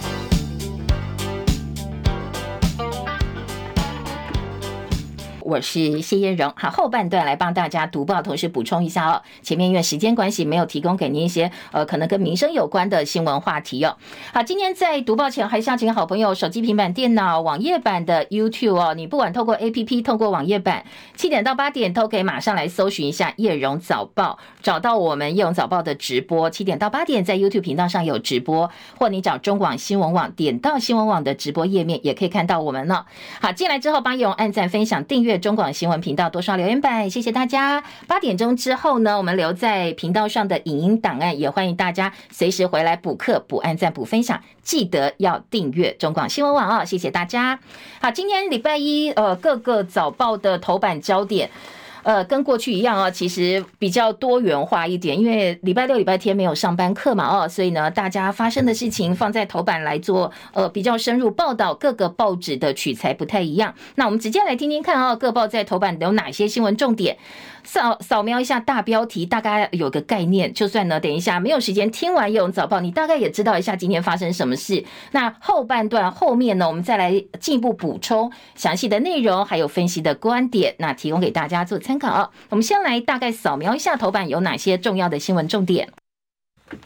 [5.48, 9.22] 我是谢燕荣，好，后半段来帮大家读报，同时补充一下哦。
[9.40, 13.96] 前面因为时间关系，没有提供给您一些呃可能跟民生有关的新闻话题哦。
[14.34, 18.92] 好，今天在读报前，还是要请好朋友手机、平板电脑、网页版的 YouTube 哦。
[18.92, 20.84] 你不管透过 APP，透过网页版，
[21.16, 26.50] 七点到八点都可以马上来搜寻一下叶荣早报，找到我们叶荣早报的直播。
[26.50, 33.06] 七点到八点在 YouTube 频道上有直播，或你找中广新闻网，点到新闻网的直播页面，也可以看到我们呢。
[33.40, 35.37] 好，进来之后帮叶荣按赞、分享、订阅。
[35.38, 37.82] 中广新闻频道多刷留言板，谢谢大家。
[38.06, 47.58] 八点钟之后呢，我们留在频道上的影音档案，也欢迎大家随时回来补课、补按赞、补分享，记得要订阅中广新闻网哦，谢谢大家。
[48.00, 51.50] 好，今天礼拜一，呃，各个早报的头版焦点。
[52.08, 61.74] 呃，跟过去一样啊，其实比较多元化一点，因为礼拜六、礼拜天没有上班课嘛，哦，所以呢，大家发生的事情放在头版来做，呃，比较深入报道。
[61.74, 67.18] 各个报纸的取材不太一样，那我们直接来听听看啊，各报在头版有哪些新闻重点。
[67.68, 70.54] 扫扫描一下大标题，大概有个概念。
[70.54, 74.82] 就算呢，等一下没有时间听完《用早报》，你大概也知道一下今天发生什么事。
[75.10, 82.32] 那后半段后面呢，我们再来进一步补充详细的内容，还有分析的观点，那提供给大家做参考。
[82.48, 85.90] 我们先来大概扫描一下头版有哪些重要的新闻重点。《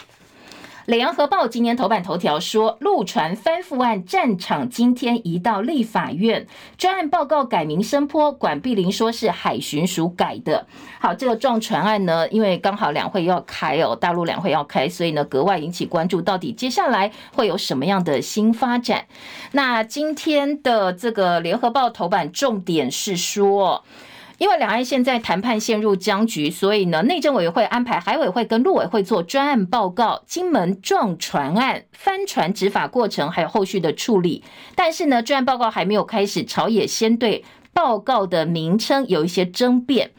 [0.87, 10.66] 联合报》今年头版头条说，陆船翻覆案战场今天移到立法院，专案报告改名声波，管碧玲说是海巡署改的。
[11.01, 19.07] 好，这个撞船案呢，因为刚好两会要开哦，大陆两会要开，所以呢格外引起关注，到底接下来会有什么样的新发展？
[19.53, 23.85] 那今天的这个《联合报》头版重点是说。
[24.42, 34.42] 因为两岸现在谈判陷入僵局，所以呢，内政委员会安排海委会跟陆委会做专案报告，金门撞船案翻船执法过程还有后续的处理。
[34.74, 40.11] 但是呢，专案报告还没有开始，朝野先对报告的名称有一些争辩。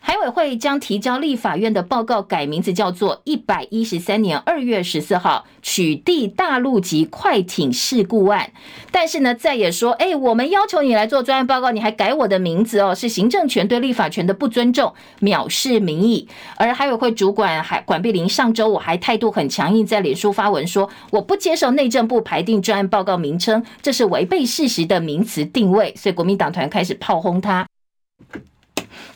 [0.00, 8.50] 海委会将提交立法院的报告改名字叫做《一百一十三年二月十四号取缔大陆籍快艇事故案》，
[8.90, 16.26] 但是呢，再也说，哎，我们要求你来做专案报告，你还改我的名字哦，是行政权对立法权的不尊重，藐视民意。
[16.56, 27.66] 而海委会主管海管碧玲上周我还态度很强硬，在脸书发文说，我不接受内政部排定专案报告名称，这是违背事实的名词定位，所以国民党团开始炮轰他。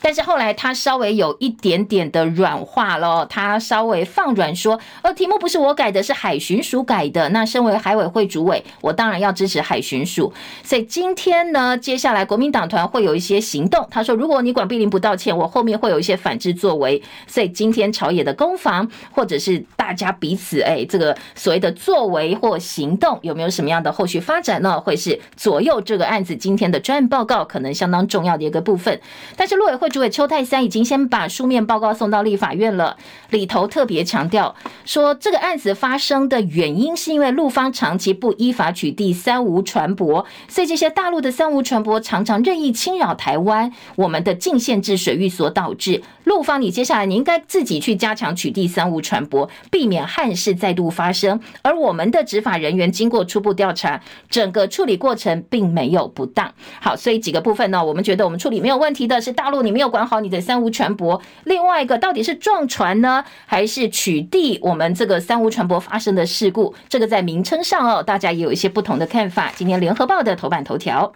[0.03, 7.29] 但是后来他稍微有一点点的软化了，他稍微放软说，呃，题目不是我改的，是海巡署改的。
[7.29, 10.33] 那身为海委会主委，我当然要支持海巡署。
[10.61, 13.87] 所以今天呢，接下来国民党团会有一些行动。
[13.89, 17.01] 他说，如果你管碧玲不道歉，我后面会有一些反制作为。
[17.25, 24.77] 所以今天朝野的攻防，或者是大家彼此哎，这个所谓的作为或行动，有没有什么样的后续发展呢？
[24.81, 28.99] 会是左右这个案子今天的专案报告可能相当重要的一个部分。
[29.37, 29.92] 但是陆委会。
[29.93, 32.97] 主委邱泰三已经先把书面报告送到立法院了，
[33.29, 46.01] 里头特别强调说，这个案子发生的原因是因为陆方长期不依法取缔三无船舶，所以这些大陆的三无船舶常常任意侵扰台湾我们的禁限制水域所导致。
[46.23, 51.39] 陆方，你接下来你应该自己去加强取缔三无船舶，避免憾事再度发生。
[51.61, 54.01] 而我们的执法人员经过初步调查，
[54.31, 56.51] 整个处理过程并没有不当。
[56.81, 61.19] 好，所以几个部分呢，我们觉得我们处理没有问题的是大陆你没有要管好你的三无船舶。
[61.43, 66.73] 另外一个到底是撞船呢，还是取缔我们这个三无船舶发生的事故？
[66.87, 69.51] 这个在名称上哦，大家也有一些不同的看法。
[69.53, 71.11] 今天联合报的头版头条。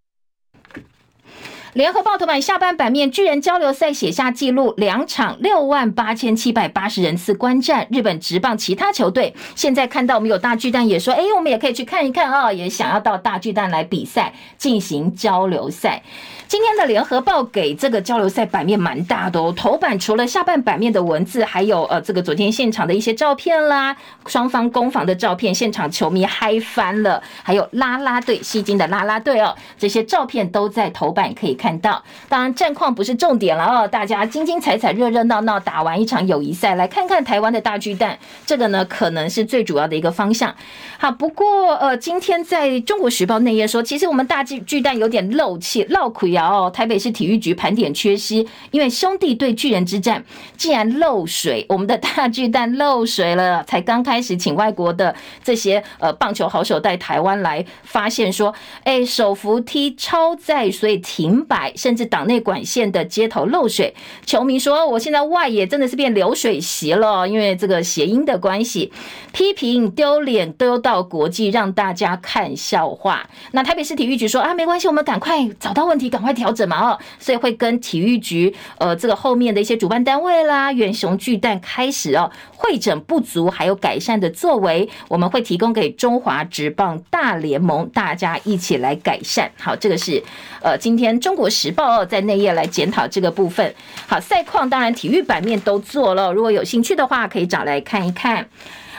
[1.78, 7.88] 联合报头版下半版面，巨人交流赛写下纪录，两场六万八千七百八十人次观战。
[7.92, 16.02] 日本职棒其他球队现在看到我们有大巨蛋，也说：“哎，我们也可以去看一看啊，也想要到大巨蛋来比赛，进行交流赛。”
[16.48, 32.02] 今天的联合报给这个交流赛版面蛮大的哦，头版除了下半版面的文字，还有呃这个昨天现场的一些照片啦，双方攻防的照片，现场球迷嗨翻了，还有啦啦队吸睛的啦啦队哦，这些照片都在头版可以看看到。
[32.30, 40.56] 当然战况不是重点了哦，大家精精彩彩、热热闹闹打完一场友谊赛，来看看台湾的大巨蛋，这个呢可能是最主要的一个方向。
[40.98, 46.38] 好，不过呃今天在中国时报内页说，其实我们大巨巨蛋有点漏气，漏亏。
[46.38, 50.24] 哦，台北市体育局盘点缺失，因为兄弟对巨人之战
[50.56, 53.64] 竟然漏水，我们的大巨蛋漏水了。
[53.64, 58.54] 才刚开始请外国的这些呃棒球好手带台湾来，发现说，
[58.84, 63.94] 哎，手扶梯超载，所以停百，甚至党内管线的接头漏水。
[64.26, 68.94] 球迷说，我现在外野真的是变流水席了，因为这个谐音的关系，
[69.34, 73.30] 批评丢脸丢到国际，让大家看笑话。
[73.52, 76.28] 那台北市体育局说啊，没关系，我们赶快找到问题，赶快。
[76.38, 76.92] 调整嘛？
[76.92, 89.50] 哦，所以会跟体育局呃，这个后面的一些主办单位啦，远雄巨蛋开始哦，会诊不足还有改善的作为，我们会提供给中华职棒大联盟大家一起来改善。
[89.58, 90.22] 好，这个是
[90.62, 93.76] 呃，今天中中国时报在内页来检讨这个部分。
[94.08, 98.50] 好，赛况当然体育版面都做了，如果有兴趣的话，可以找来看一看。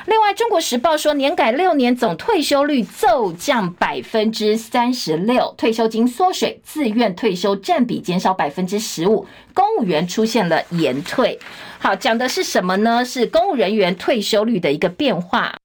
[0.06, 11.36] 另外，《中国时报》说，年改六年总退休率骤降百分之三十六，退休金缩水，自愿退休占比减少百分之十五，公务员出现了延退。
[11.80, 13.04] 好，讲的是什么呢？
[13.04, 15.56] 是公务人员退休率的一个变化。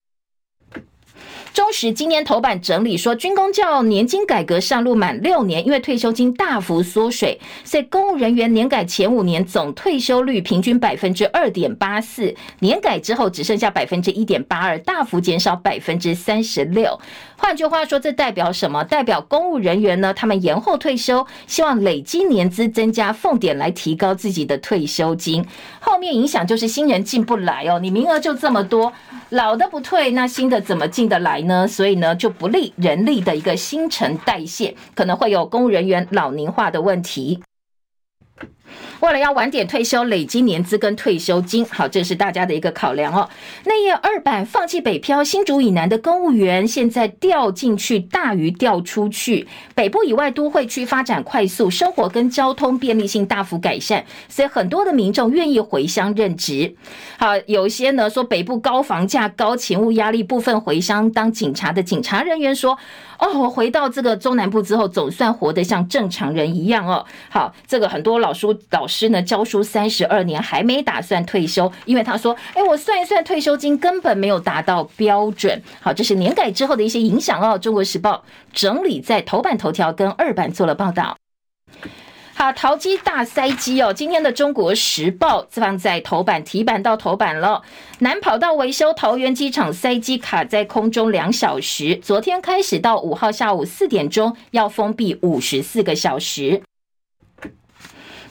[1.53, 16.99] 中时今年头版整理说，军工教年金改革上路满六年，因为退休金大幅缩水，所以公务人员年改前五年总退休率平均百分之二点八四，年改之后只剩下百分之一点八二，大幅减少百分之三十六。
[17.37, 18.83] 换句话说，这代表什么？
[18.83, 20.11] 代表公务人员呢？
[20.11, 25.45] 他们延后退休，希望累积年资增加俸点来提高自己的退休金。
[25.79, 28.91] 后面影响就是新人进不来哦，你名额就这么多，
[29.33, 31.41] 老的不退，那新的怎么进得来？
[31.41, 37.41] 呢，所以呢就不利人力的一个新陈代谢，可能会有公务人员老龄化的问题。
[39.01, 43.29] 为了要晚点退休，累积年资跟退休金，好，这是大家的一个考量哦。
[43.65, 49.47] 内页二版，放弃北漂，新竹以南的公务员现在调进去大于调出去。
[49.75, 56.75] 北部以外都会区发展快速，生活跟交通便利性大幅改善，所以很多的民众愿意回乡任职。
[57.17, 62.77] 好，有些呢说北部高房价、高勤务压力，部分回乡当警察的警察人员说
[63.19, 69.09] ：“哦，我回到这个中南部之后，总算活得像正常人一样哦。”好，这个很多老叔老师。
[69.09, 77.57] 呢教书三十二年还没打算退休，因为他说：“哎，我算一算退休金根本没有达到标准。”好，这是年改之后的一些影响哦。
[77.57, 81.15] 中国时报整理在头版头条跟二版做了报道。
[82.35, 87.61] 好，桃机大塞机哦，今天的中国时报放在头版提版到头版了。
[87.99, 96.61] 南跑道维修，桃园机场塞机卡在空中两小时，昨天开始到五号下午四点钟要封闭五十四个小时。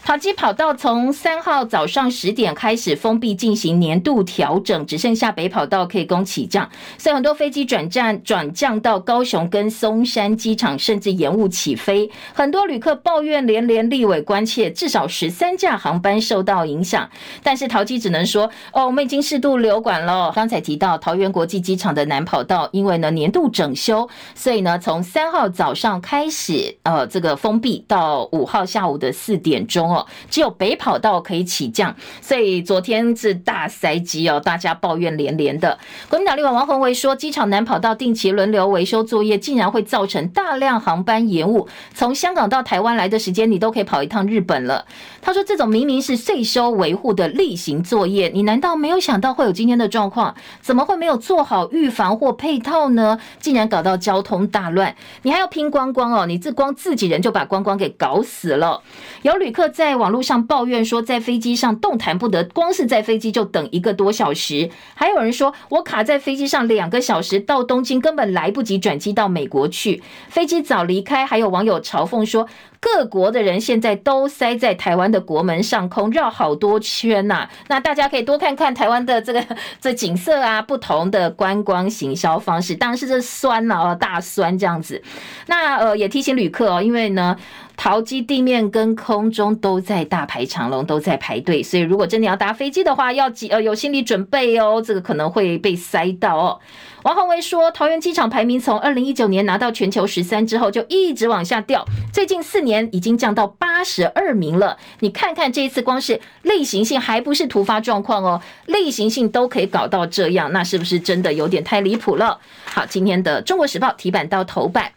[0.05, 12.11] 桃机跑道从三号早上十点开始封闭进行年度调整，只剩下北跑道可以供起降，所以很多飞机转站转降到高雄跟松山机场，甚至延误起飞。
[12.35, 17.09] 很多旅客抱怨连连，立委关切，至少十三架航班受到影响。
[17.41, 29.92] 但是桃机只能说：“哦，我们已经适度留管了。”刚才提到桃园国际机场的南跑道，因为呢年度整修，所以呢从三号早上开始，呃，这个封闭到五号下午的四点钟。
[30.31, 35.79] 只有北跑道可以起降，所以昨天是大塞机哦，大家抱怨连连的。
[36.09, 41.69] 国民党立委王宏维说，机场南跑道定期轮流维修作业，竟然会造成大量航班延误。
[41.95, 44.85] 从香港到台湾来的时间，你都可以跑一趟日本了。
[45.21, 50.35] 他说，这种明明是税收维护的例行作业，你难道没有想到会有今天的状况？
[50.61, 53.19] 怎么会没有做好预防或配套呢？
[53.39, 56.27] 竟然搞到交通大乱，你还要拼观光哦？
[56.27, 58.83] 你这光自己人就把观光给搞死了。
[59.23, 59.82] 有旅客在。
[59.83, 64.71] 在网络上抱怨说，在飞机上动弹不得，光是在飞机就等一个多小时。
[64.95, 71.27] 还有人说，我卡在飞机上两个小时，到东京根本来不及转机到美国去，飞机早离开。
[71.27, 72.47] 还有网友嘲讽说，
[72.79, 77.49] 各国的人现在都塞在台湾的国门上空，绕好多圈呐。
[77.67, 79.45] 那大家可以多看看台湾的这个
[79.81, 85.03] 这景色啊，不同的观光行销方式，当然是这酸了哦，大酸这样子。
[85.49, 87.37] 那呃，也提醒旅客哦，因为呢。
[87.83, 91.61] 桃机地面跟空中都在大排长龙，都在排队。
[91.61, 96.61] 所以如果真的要搭飞机的话，要几呃有心理准备哦，这个可能会被塞到哦。
[97.03, 104.79] 王鸿薇说，桃园机场排名从二零一九年拿到全球十三之后，就一直往下掉，最近四年已经降到八十二名了。
[105.01, 112.39] 你看看这一次，光是例行性还不是突发状况哦，例行性都可以搞到这样，那是不是真的有点太离谱了？
[112.65, 114.93] 好，今天的《中国时报》题版到头版。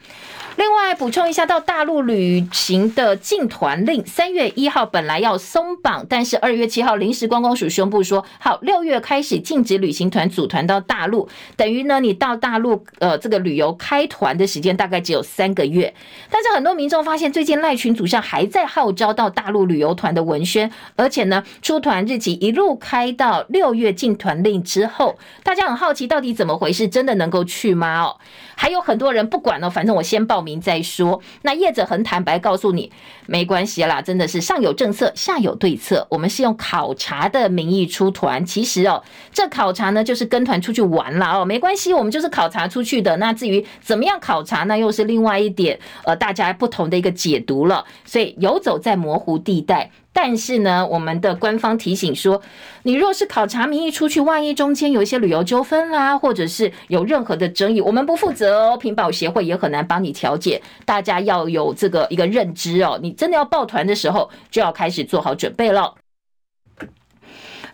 [0.58, 11.28] 另外补充一下，到大陆旅行的禁团令，三月一号本来要松绑，但是二月七号临时观光署宣布说，好，六月开始禁止旅行团组团到大陆，
[11.58, 15.94] 等于呢，你到大陆呃这个旅游开团的时间大概只有三个月。
[16.30, 28.04] 但是很多民众发现，最近赖群组上还在号召到大陆旅游团的文宣，而且呢，出团日期一路开到六月禁团令之后，大家很好奇到底怎么回事，真的能够去吗？
[28.04, 28.16] 哦。
[28.58, 31.20] 还有很多人不管了，反正我先报明再说。
[31.42, 32.92] 那叶子很坦白告诉你，
[33.26, 36.06] 没关系啦，真的是上有政策，下有对策。
[36.12, 43.18] 我们是用考察的名义出团，其实哦，这考察呢就是跟团出去玩了哦，没关系，我们就是考察出去的。
[43.18, 47.84] 那至于怎么样考察，那又是另外一点，呃，大家不同的一个解读了。
[48.06, 49.90] 所以游走在模糊地带。
[50.18, 52.42] 但是呢，我们的官方提醒说，
[52.84, 58.78] 你若是考察名义出去，万一中间有一些旅游纠纷啦，或者是有任何的争议，我们不负责哦。
[58.78, 62.98] 品保协会也很难帮你调解，大家要有这个一个认知哦。
[63.04, 65.94] 你真的要抱团的时候，就要开始做好准备了。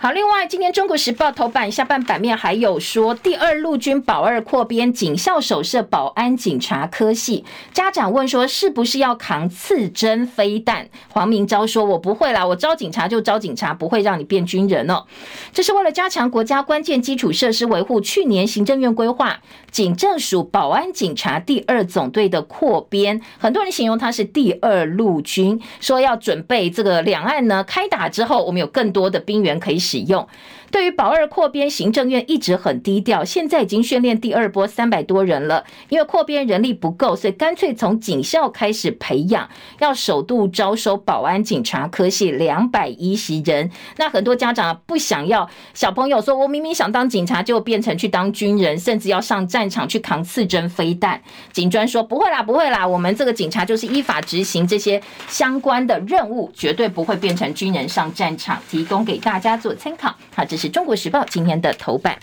[0.04, 7.46] 好，另外，今天《中国时报》头版下半版面还有说，第二陆军保二扩编，警校首设保安警察科系。
[7.72, 10.90] 家长问说，是不是要扛刺针飞弹？
[11.10, 15.06] 黄明昭说，我不会啦，我招警察就招警察，不会让你变军人哦。
[15.54, 19.40] 这是为了加强国家关键基础设施维护，去年行政院规划
[19.72, 30.28] 警政署保安警察第二总队的扩编，很多人形容他是第二陆军，说要准备这个两岸呢开打之后，我们有更多的兵员可以使用。
[30.70, 35.66] 对于保二扩编，行政院一直很低调，现在已经训练第二波三百多人了。
[35.90, 39.50] 因为扩编人力不够，所以干脆从警校开始培养，
[39.80, 43.70] 要首度招收保安警察科系两百一十人。
[43.98, 51.22] 那很多家长不想要小朋友说，我明明想当警察，就变成去当军人，甚至要上战战场去扛刺针飞弹。
[51.52, 58.60] 警专说不会啦，不会啦，我们这个警察就是依法执行这些相关的任务，绝对不会变成军人上战场。
[58.72, 60.16] 提供给大家做参考。
[60.34, 62.18] 好，这是中国时报今天的头版。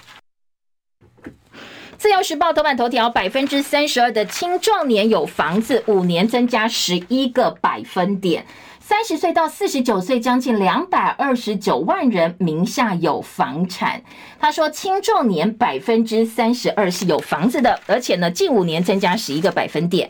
[1.96, 8.44] 自由时报头版头条：百分之三十二的青壮年有房子，五年增加十一个百分点。
[8.88, 14.00] 三十岁到四十九岁，将近两百二十九万人名下有房产。
[14.40, 20.08] 他说，青壮年百分之三十二是有房子的，而且呢，近五年增加十一个百分点。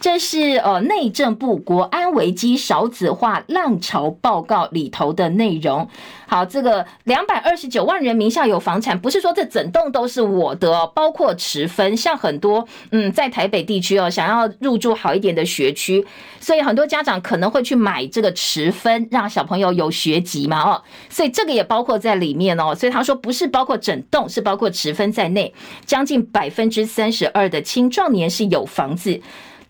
[0.00, 5.86] 这是呃内政部国安危机少子化浪潮报告里头的内容。
[6.26, 11.94] 好，这个两百二十九万人名下有房产，不是说这整栋都是我的，包括持分。
[11.96, 16.06] 像很多嗯在台北地区哦，想要入住好一点的学区，
[16.40, 22.74] 所以很多家长可能会去买这个持分，让小朋友有学籍嘛哦，所以这个也包括在里面哦。
[22.74, 25.52] 所以他说不是包括整栋，是包括持分在内，
[25.84, 29.20] 将近百分之三十二的青壮年是有房子。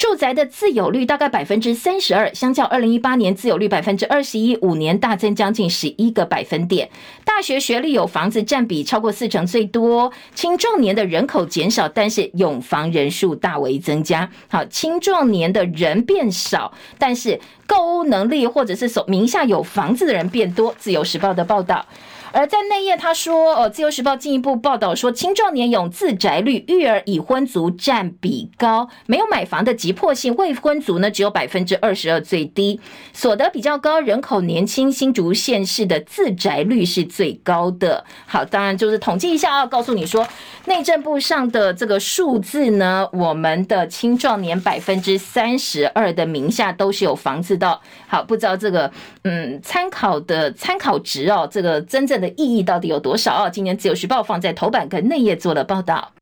[0.01, 6.89] 住宅的自有率大概百分之三十二，相较二零一八年自有率百分之二十一，五年大增将近十一个百分点。
[7.23, 14.27] 大学学历有房子占比超过四成最多，青壮年的人口减少，但是有房人数大为增加。
[14.49, 20.75] 好，青壮年的人变少，但是购屋能力或者是手名下有房子的人变多。
[20.79, 21.85] 自由时报的报道。
[22.33, 32.81] 而在内页，他说：“呃，自由时报进一步报道说，青壮年有自宅率，育儿已婚族占比高，没有买房的急迫性，未婚族呢只有百分之二十二，最低，
[33.13, 38.05] 所得比较高，人口年轻，新竹县市的自宅率是最高的。
[38.27, 40.25] 好，当然就是统计一下，要告诉你说，
[40.67, 47.81] 内政部上的这个数字呢，我们的青壮年百分之三十二的名下都是有房子的。
[48.07, 48.89] 好，不知道这个
[49.25, 53.49] 嗯参考的参考值哦，这个真正。”的意义到底有多少？
[53.49, 56.13] 今年自由时报放在头版跟内页做了报道，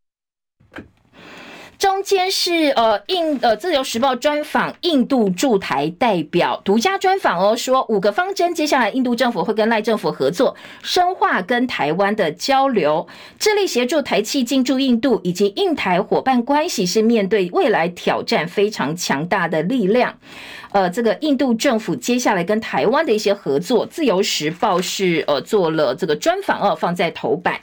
[1.78, 13.06] 中间是呃印呃自由时报专访印度驻台代表，独家专访哦，说五个方针，接下来印度政府会跟赖政府合作，深化跟台湾的交流，
[13.38, 20.18] 致力协助台企进驻印度，以及印台伙伴关系是面对未来挑战非常强大的力量。
[20.72, 27.60] 呃，这个印度政府接下来跟台湾的一些合作，《自由时报》是呃做了这个专访哦，放在头版。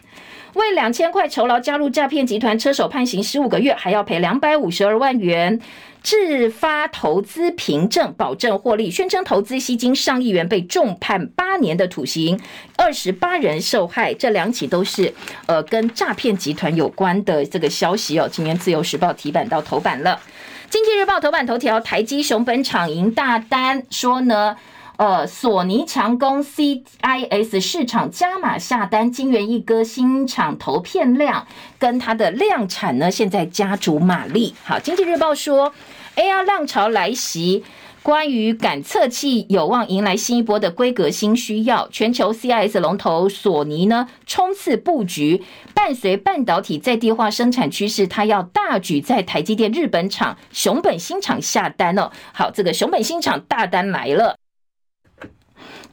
[0.56, 5.62] 为两千块酬劳加入诈骗集团，车手判刑十五个月，还要赔两百五十二万元。
[6.02, 12.40] 制发投资凭证保证获利，宣称投资吸金上亿元，被重判八年的土刑，
[12.78, 14.14] 二十八人受害。
[14.14, 15.12] 这两起都是
[15.48, 18.30] 呃跟诈骗集团有关的这个消息哦。
[18.32, 20.22] 今天自由时报提版到头版了，
[20.70, 24.56] 经济日报头版头条，台积熊本厂赢大单，说呢。
[24.98, 31.46] 呃，索尼强攻 CIS 市场加码下单，晶圆一哥新厂投片量
[31.78, 34.56] 跟它的量产呢，现在加足马力。
[34.64, 35.74] 好，经济日报说
[36.16, 37.64] ，AR 浪潮来袭，
[38.02, 41.90] 关于感测器有望迎来新一波的规格新需要。
[41.90, 45.44] 全球 CIS 龙头索尼呢，冲刺布局，
[45.74, 52.12] 伴随半导体在地化生产趋势，它要大举在台积电日本厂熊本新厂下单哦。
[52.32, 54.38] 好，这个熊本新厂大单来了。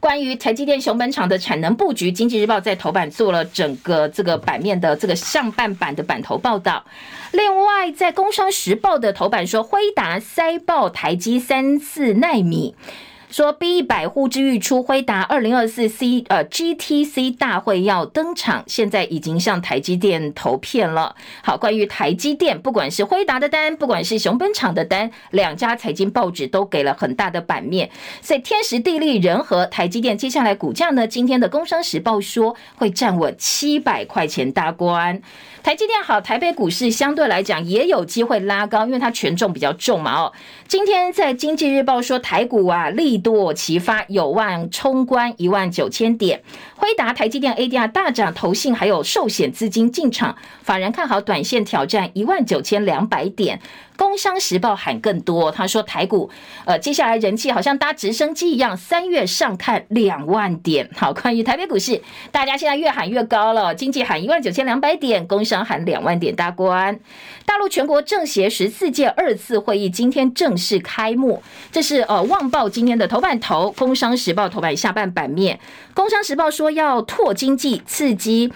[0.03, 6.83] 关于台积电熊本厂的产能布局，经济日报在头版做了整个这个版面的这个上半版的版头报道。
[7.31, 12.75] 另外，在工商时报的头版说，辉达塞爆台积三四奈米。
[13.33, 21.15] 说 B 一百呼之欲出，辉达二零二四 C 呃 GTC 大会要登场，现在已经向台积电投片了。
[21.41, 27.89] 好，关于台积电，不管是辉达的单，不管是熊本厂的单，两家财经报纸都给了很大的版面。
[28.21, 31.07] 所以天时地利人和，台积电接下来股价呢？
[31.07, 35.19] 今天的工商时报说会站稳七百块钱大关。
[35.63, 40.19] 台积电好，台北股市相对来讲也有机会拉高，因为它权重比较重嘛。
[40.19, 40.33] 哦，
[40.67, 46.43] 今天在经济日报说台股啊力多齐发，有望冲关一万九千点。
[46.75, 53.61] 辉达、台积电 ADR 大涨，投信还有寿险资金进场，法人看好短线挑战一万九千两百点。
[53.95, 56.29] 工商时报喊更多，他说台股
[56.65, 60.89] 呃接下来人气好像搭直升机一样，三月上看两万点。
[60.95, 66.99] 好，关于台北股市，大家现在越喊越高了，经济喊一万九千两百点，工商喊两万点大关。
[67.45, 71.41] 大陆全国政协十四届二次会议今天正式开幕，
[71.71, 75.57] 这是呃《旺报》今天的头版头，《工商时报》头版下半版面，
[75.93, 78.51] 《工商时报》说要拓经济，刺激。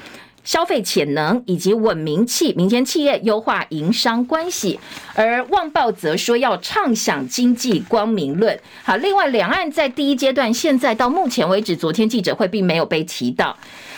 [0.48, 4.80] 消费潜能以及稳民企，民间企业优化营商关系，
[5.14, 8.58] 而旺报则说要畅想经济光明论。
[8.82, 13.58] 好，另外两岸在第一阶段，现在到目前为止，昨天记者会并没有被提到。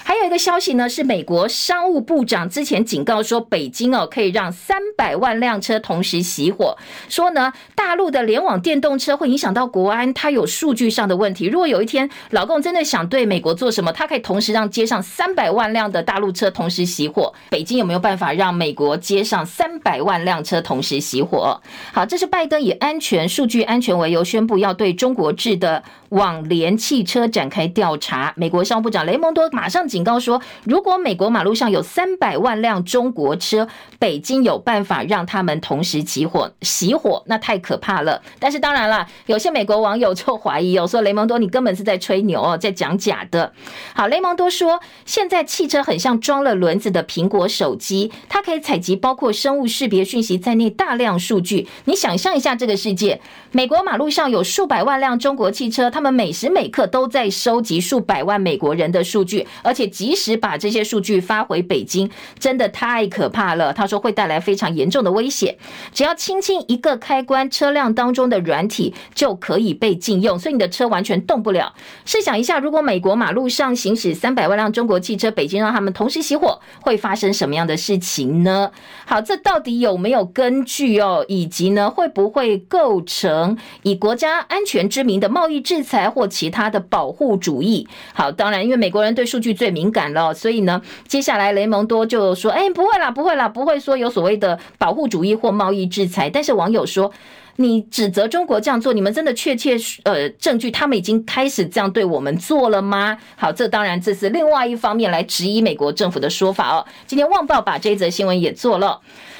[0.10, 6.76] 还有一个消息呢，是美国商务部长之前警告说，北京哦可以让三百万辆车同时熄火，
[7.08, 11.46] 说呢大陆的联网电动车会影响到国安，它有数据上的问题。
[11.46, 17.32] 如果有一天老共真的想对美国做什么，他可以同时让街上三百万辆的大陆车同时熄火。
[17.52, 21.62] 北京有没有办法让美国街上三百万辆车同时熄火？
[21.94, 28.34] 好，这是拜登以安全数据安全为由宣布要对中国制的网联汽车展开调查。
[28.36, 38.22] 美国商务部长雷蒙多马上警告说，如果美国马路上有三百万辆中国车，北京有办法让他们同时起火熄火，那太可怕了。
[38.40, 43.54] 但是当然了，有些美国网友就怀疑哦，说雷蒙多你根本是在吹牛哦，在讲假的。
[43.94, 51.68] 好，雷蒙多说，现在汽车很像装了轮子的苹果手机，它可以采集包括生物识别讯息在内大量数据。
[51.86, 59.90] 你想象一下这个世界，美国马路上有数百万辆中国汽车，他们每时每刻都在收集数百万美国人的数据，而且。
[60.00, 63.74] 及时把这些数据发回北京，真的太可怕了。
[63.74, 65.58] 他说会带来非常严重的威胁。
[65.92, 71.74] 只要轻轻一个开关，车辆当中的软体就可以被禁用，所以你的车完全动不了。
[72.06, 78.72] 试想一下，如果美国马路上行驶三百万辆中国汽车，北京让他们同时熄火，会发生什么样的事情呢？
[79.06, 81.26] 好，这到底有没有根据哦？
[81.28, 87.88] 以及呢，会不会构成以国家安全之名的贸易制裁或其他的保护主义？
[88.14, 97.12] 好，当然，因为美国人对数据最敏感了，所以呢，接下来雷蒙多就说：“哎，不会啦，不会啦，不会说有所谓的保护主义或贸易制裁。”但是网友说
[97.58, 106.86] ：“你指责中国这样做，你们真的确切呃证据，他们已经开始这样对我们做了吗？”好，这当然这是另外一方面来质疑美国政府的说法哦。
[107.08, 109.00] 今天《旺报》把这则新闻也做了。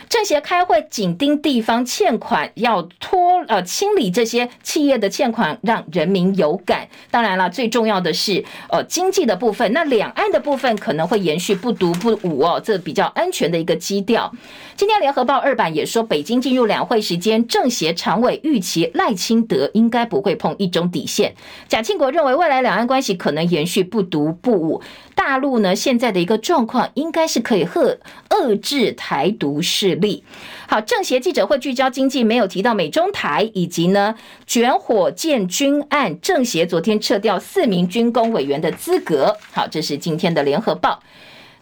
[0.10, 6.88] 政协开会紧盯地方欠款，要拖呃清理这些企业的欠款，让人民有感。
[7.12, 9.72] 当然了，最重要的是呃经济的部分。
[9.72, 14.34] 那两岸的部分可能会延续不独不武哦，这比较安全的一个基调。
[14.76, 21.36] 今天联合报二版也说，北京进入两会时间，政协常委预期赖清德应该不会碰一中底线。
[21.68, 24.82] 贾庆国认为未来两岸关系可能延续不独不武。
[25.20, 27.98] 大陆呢现在的一个状况，应该是可以遏
[28.30, 30.24] 遏制台独势力。
[30.66, 34.16] 好，政协记者会聚焦经济，没有提到美中台以及呢
[34.48, 36.18] 卷火箭军案。
[36.22, 39.36] 政协昨天撤掉四名军工委员的资格。
[39.52, 41.04] 好，这是今天的联合报。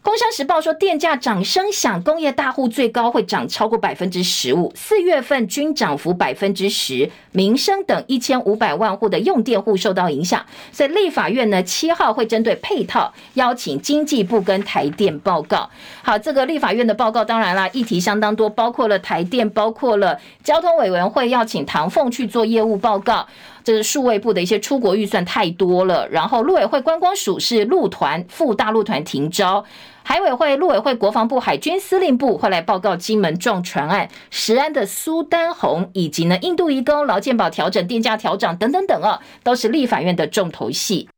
[0.08, 10.46] 工商时报说，电价涨声响，工业大户最高会涨超过百分之十五，四月份均涨幅百分之十，民生等一千五百万户的用电户受到影响。
[10.72, 15.70] 所以立法院呢，七号会针对配套邀请经济部跟台电报告。
[16.02, 23.28] 好，这个立法院的报告当然啦，议题相当多，包括了台电，包括了交通委员会要请唐凤去做业务报告。
[23.68, 29.66] 这是数位部的一些出国预算太多了，然后陆委会观光署是陆团赴大陆团停招。
[30.04, 41.10] 海委会、陆委会、国防部、海军司令部会来报告金门撞船案、石安的苏丹红，以及呢印度移工劳健保调整、电价调涨等等等啊，都是立法院的重头戏。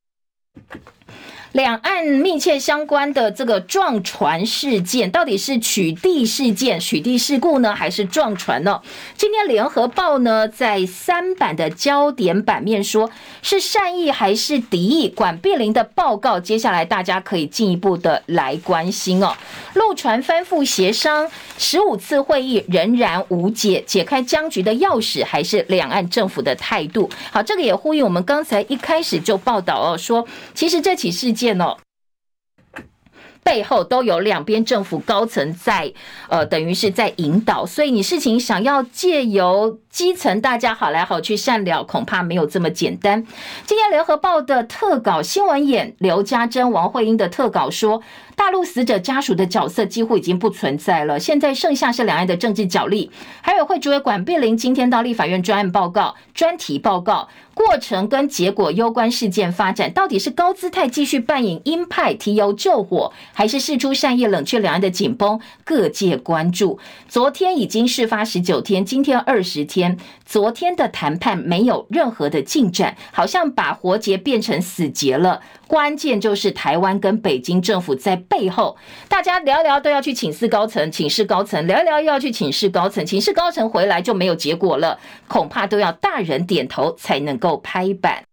[1.54, 8.80] 两岸密切相关的这个撞船事件，到底是取缔事件、取缔事故呢，还是撞船呢？
[9.18, 13.10] 今天联合报呢在三版的焦点版面说，
[13.42, 15.10] 是善意还是敌意？
[15.10, 19.34] 管碧玲的报告，接下来大家可以进一步的来关心哦。
[19.74, 27.10] 陆船翻覆协商十五次会议仍然无解，解开僵局的钥匙还是两岸政府的态度。
[27.32, 30.24] 好，这个也呼应我们刚才一开始就报道哦，说
[30.54, 31.50] 其实这起事件。
[31.50, 31.78] 见哦，
[33.42, 35.94] 背后都有两边政府高层在，
[36.28, 43.26] 呃，等于是在引导，所以你事情想要借由基层大家好来好去善了，恐怕没有这么简单。
[43.66, 48.04] 今天联合报的特稿新闻演刘家珍、王惠英的特稿说，
[48.40, 53.12] 大陆死者家属的角色几乎已经不存在了，现在剩下是两岸的政治角力。
[53.42, 57.28] 海委会主委管碧玲今天到立法院专案报告、专题报告。
[57.54, 65.38] 过程跟结果攸关事件发展，到底是高姿态继续扮演鹰派提油救火，还是事出善意冷却两岸的紧绷？
[65.66, 66.80] 各界关注。
[67.10, 75.42] 昨天已经事发十九天，今天二十天，昨天的谈判没有任何的进展，好像把活结变成死结了。
[75.68, 78.78] 关键就是台湾跟北京政府在背后，
[79.10, 87.50] 大家聊聊都要去请示高层，请示高层，聊一聊又要去请示高层，请示高层回来就没有结果了，恐怕都要大人点头才能够。
[87.64, 88.24] 拍板。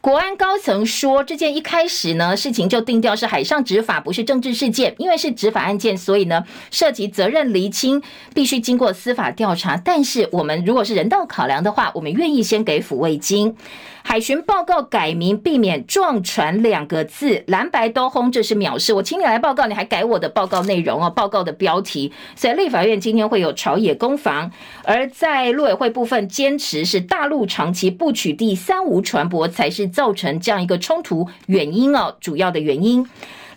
[0.00, 4.94] 国安高层说，这件一开始呢，事情就定调是海上执法，不是政治事件。
[4.98, 8.02] 因为是执法案件，所以呢，涉及责任厘清，
[8.34, 9.76] 必须经过司法调查。
[9.76, 13.56] 但是我们如果是人道考量的话，我们愿意先给抚慰金。
[14.08, 18.94] 海巡报告改名，避免撞船两个字，蓝白都轰，这是藐视。
[18.94, 22.12] 我请你来报告，你还改我的报告内容哦，报告的标题。
[22.36, 24.52] 所以立法院今天会有朝野攻防，
[24.84, 33.04] 而在陆委会部分坚持是大陆长期不取缔三无船舶，才是造成这样一个冲突原因哦，主要的原因。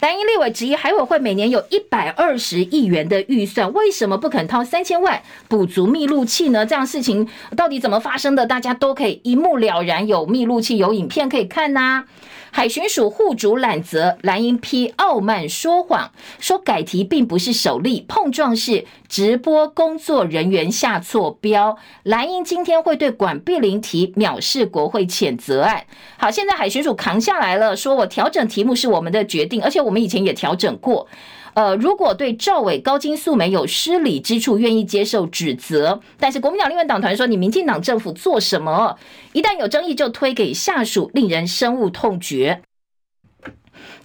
[0.02, 6.66] 蓝营立委质疑，海委会每年有一百二十亿元的预算，为什么不肯掏三千万补足密录器呢？
[6.66, 7.28] 这样事情
[7.58, 8.46] 到底怎么发生的？
[8.46, 12.06] 大家都可以一目了然，有密录器，有影片可以看呐、
[12.52, 21.78] 海巡署护主揽责，蓝营批傲慢说谎，说改题并不是首例，碰撞是直播工作人员下错标。
[22.04, 25.86] 蓝营今天会对管碧玲提藐视国会谴责案。
[26.18, 31.08] 好，现在海巡署扛下来了，说我调整题目是我们的决定，而且我们以前也调整过。
[31.54, 36.00] 呃，如果对赵伟、高金素梅有失礼之处，愿意接受指责。
[36.20, 38.98] 但是国民党立院党团说，你民进党政府做什么？
[39.34, 42.62] 一旦有争议，就推给下属，令人深恶痛绝。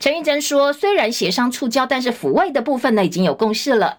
[0.01, 3.99] 陈玉珍说，虽然协商触礁，但是抚慰的部分呢，已经有共识了。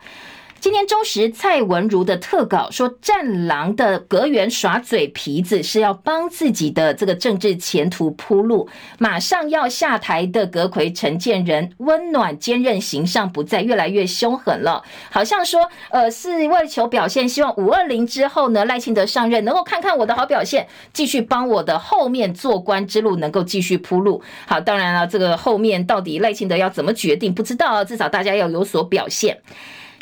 [0.65, 8.67] 今天中时蔡文如的特稿说，战狼的阁员耍嘴皮子是要帮自己的这个政治前途铺路。
[8.97, 14.81] 马上要下台的阁揆陈建仁，温暖坚韧形象不再，越来越凶狠了。
[15.11, 24.23] 好像说，呃，是为求表现，希望五二零之后呢，赖清德上任能够看看我的好表现，继续帮我的后面做官之路能够继续铺路。
[24.47, 29.37] 好，当然了，这个后面到底赖清德要怎么决定，不知道，至少大家要有所表现。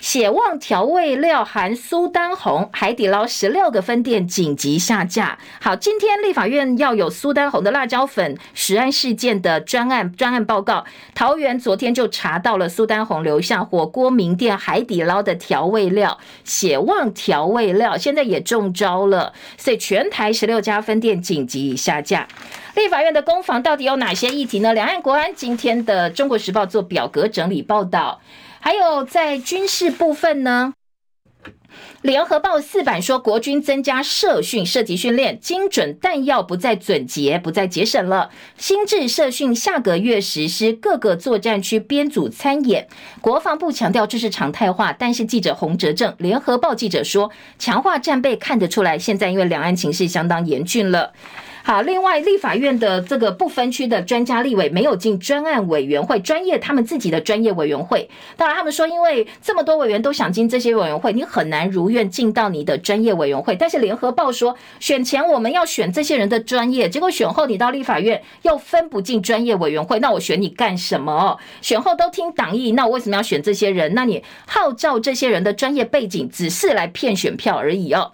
[0.03, 5.39] 血旺调味料含苏丹红，海底捞十六个分店紧急下架。
[5.61, 10.83] 好，今天立法院要有苏丹红的辣椒粉食安事件的专案专案报告。
[11.15, 22.27] 桃园昨天就查到了苏丹红留下火锅名店海底捞的调味料，血旺调味料现在也中招了，所以全台十六家分店紧急下架。
[22.75, 24.73] 立法院的攻防到底有哪些议题呢？
[24.73, 28.19] 两岸国安今天的中国时报做表格整理报道。
[28.63, 30.73] 还有在军事部分呢，
[32.01, 38.29] 联合报四版说，国军增加射训射击训练，精准弹药不再准节，不再节省了。
[38.57, 42.87] 新制射训下个月实施，各个作战区编组参演。
[43.19, 51.11] 国防部强调这是常态化，但是记者洪哲正，联合报记者说，强化战备看得出来，现在因为两岸情势相当严峻了。
[51.65, 58.09] 好，另外立法院的这个不分区的专家立委没有进专案委员会，专业他们自己的专业委员会。
[58.35, 63.55] 当然，他们说因为这么多委员都想进这些委员会，你很难如愿进到你的专业委员会。
[63.55, 71.37] 但是联合报说，选前我们要选这些人的专业，结果选后你到立法院又分不进专业委员会，那我选你干什么？
[71.61, 73.93] 选后都听党意，那我为什么要选这些人？
[73.93, 78.11] 那你号召这些人的专业背景，只是来骗选票而已哦。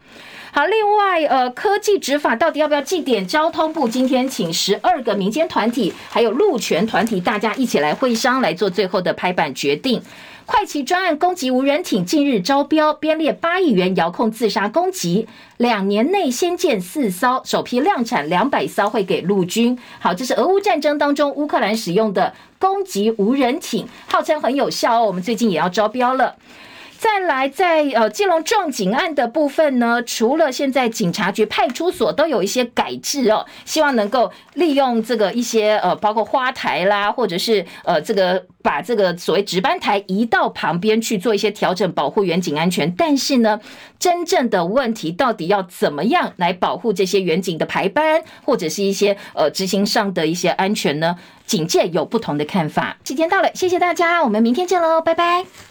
[0.51, 3.25] 好，另外，呃，科技执法到底要不要祭点？
[3.25, 10.01] 交通部今天请十二个民间团体，还有路权团体，大家一起来会商，来做最后的拍板决定。
[10.47, 15.27] 快骑专案攻击无人艇近日招标，编列八亿元遥控自杀攻击，
[15.57, 19.77] 两年内先建四艘，首批量产两百艘会给陆军。
[19.99, 25.05] 好，这是俄乌战争当中乌克兰使用的攻击无人艇，号称很有效哦。
[25.05, 26.35] 我们最近也要招标了。
[26.99, 42.93] 再来，在呃基隆撞警案的部分呢，除了现在警察局、派出所都有一些改制哦，希望能够利用这个一些呃，包括花台啦，或者是呃这个把这个所谓值班台移到旁边去做一些调整，保护员警安全。
[42.97, 43.61] 但是呢，
[43.97, 51.15] 真正的问题到底要怎么样来保护这些员警的排班，或者是一些呃执行上的一些安全呢？
[51.45, 52.97] 警界有不同的看法。
[53.05, 55.68] 时间到了，谢谢大家，我们明天见喽，拜拜。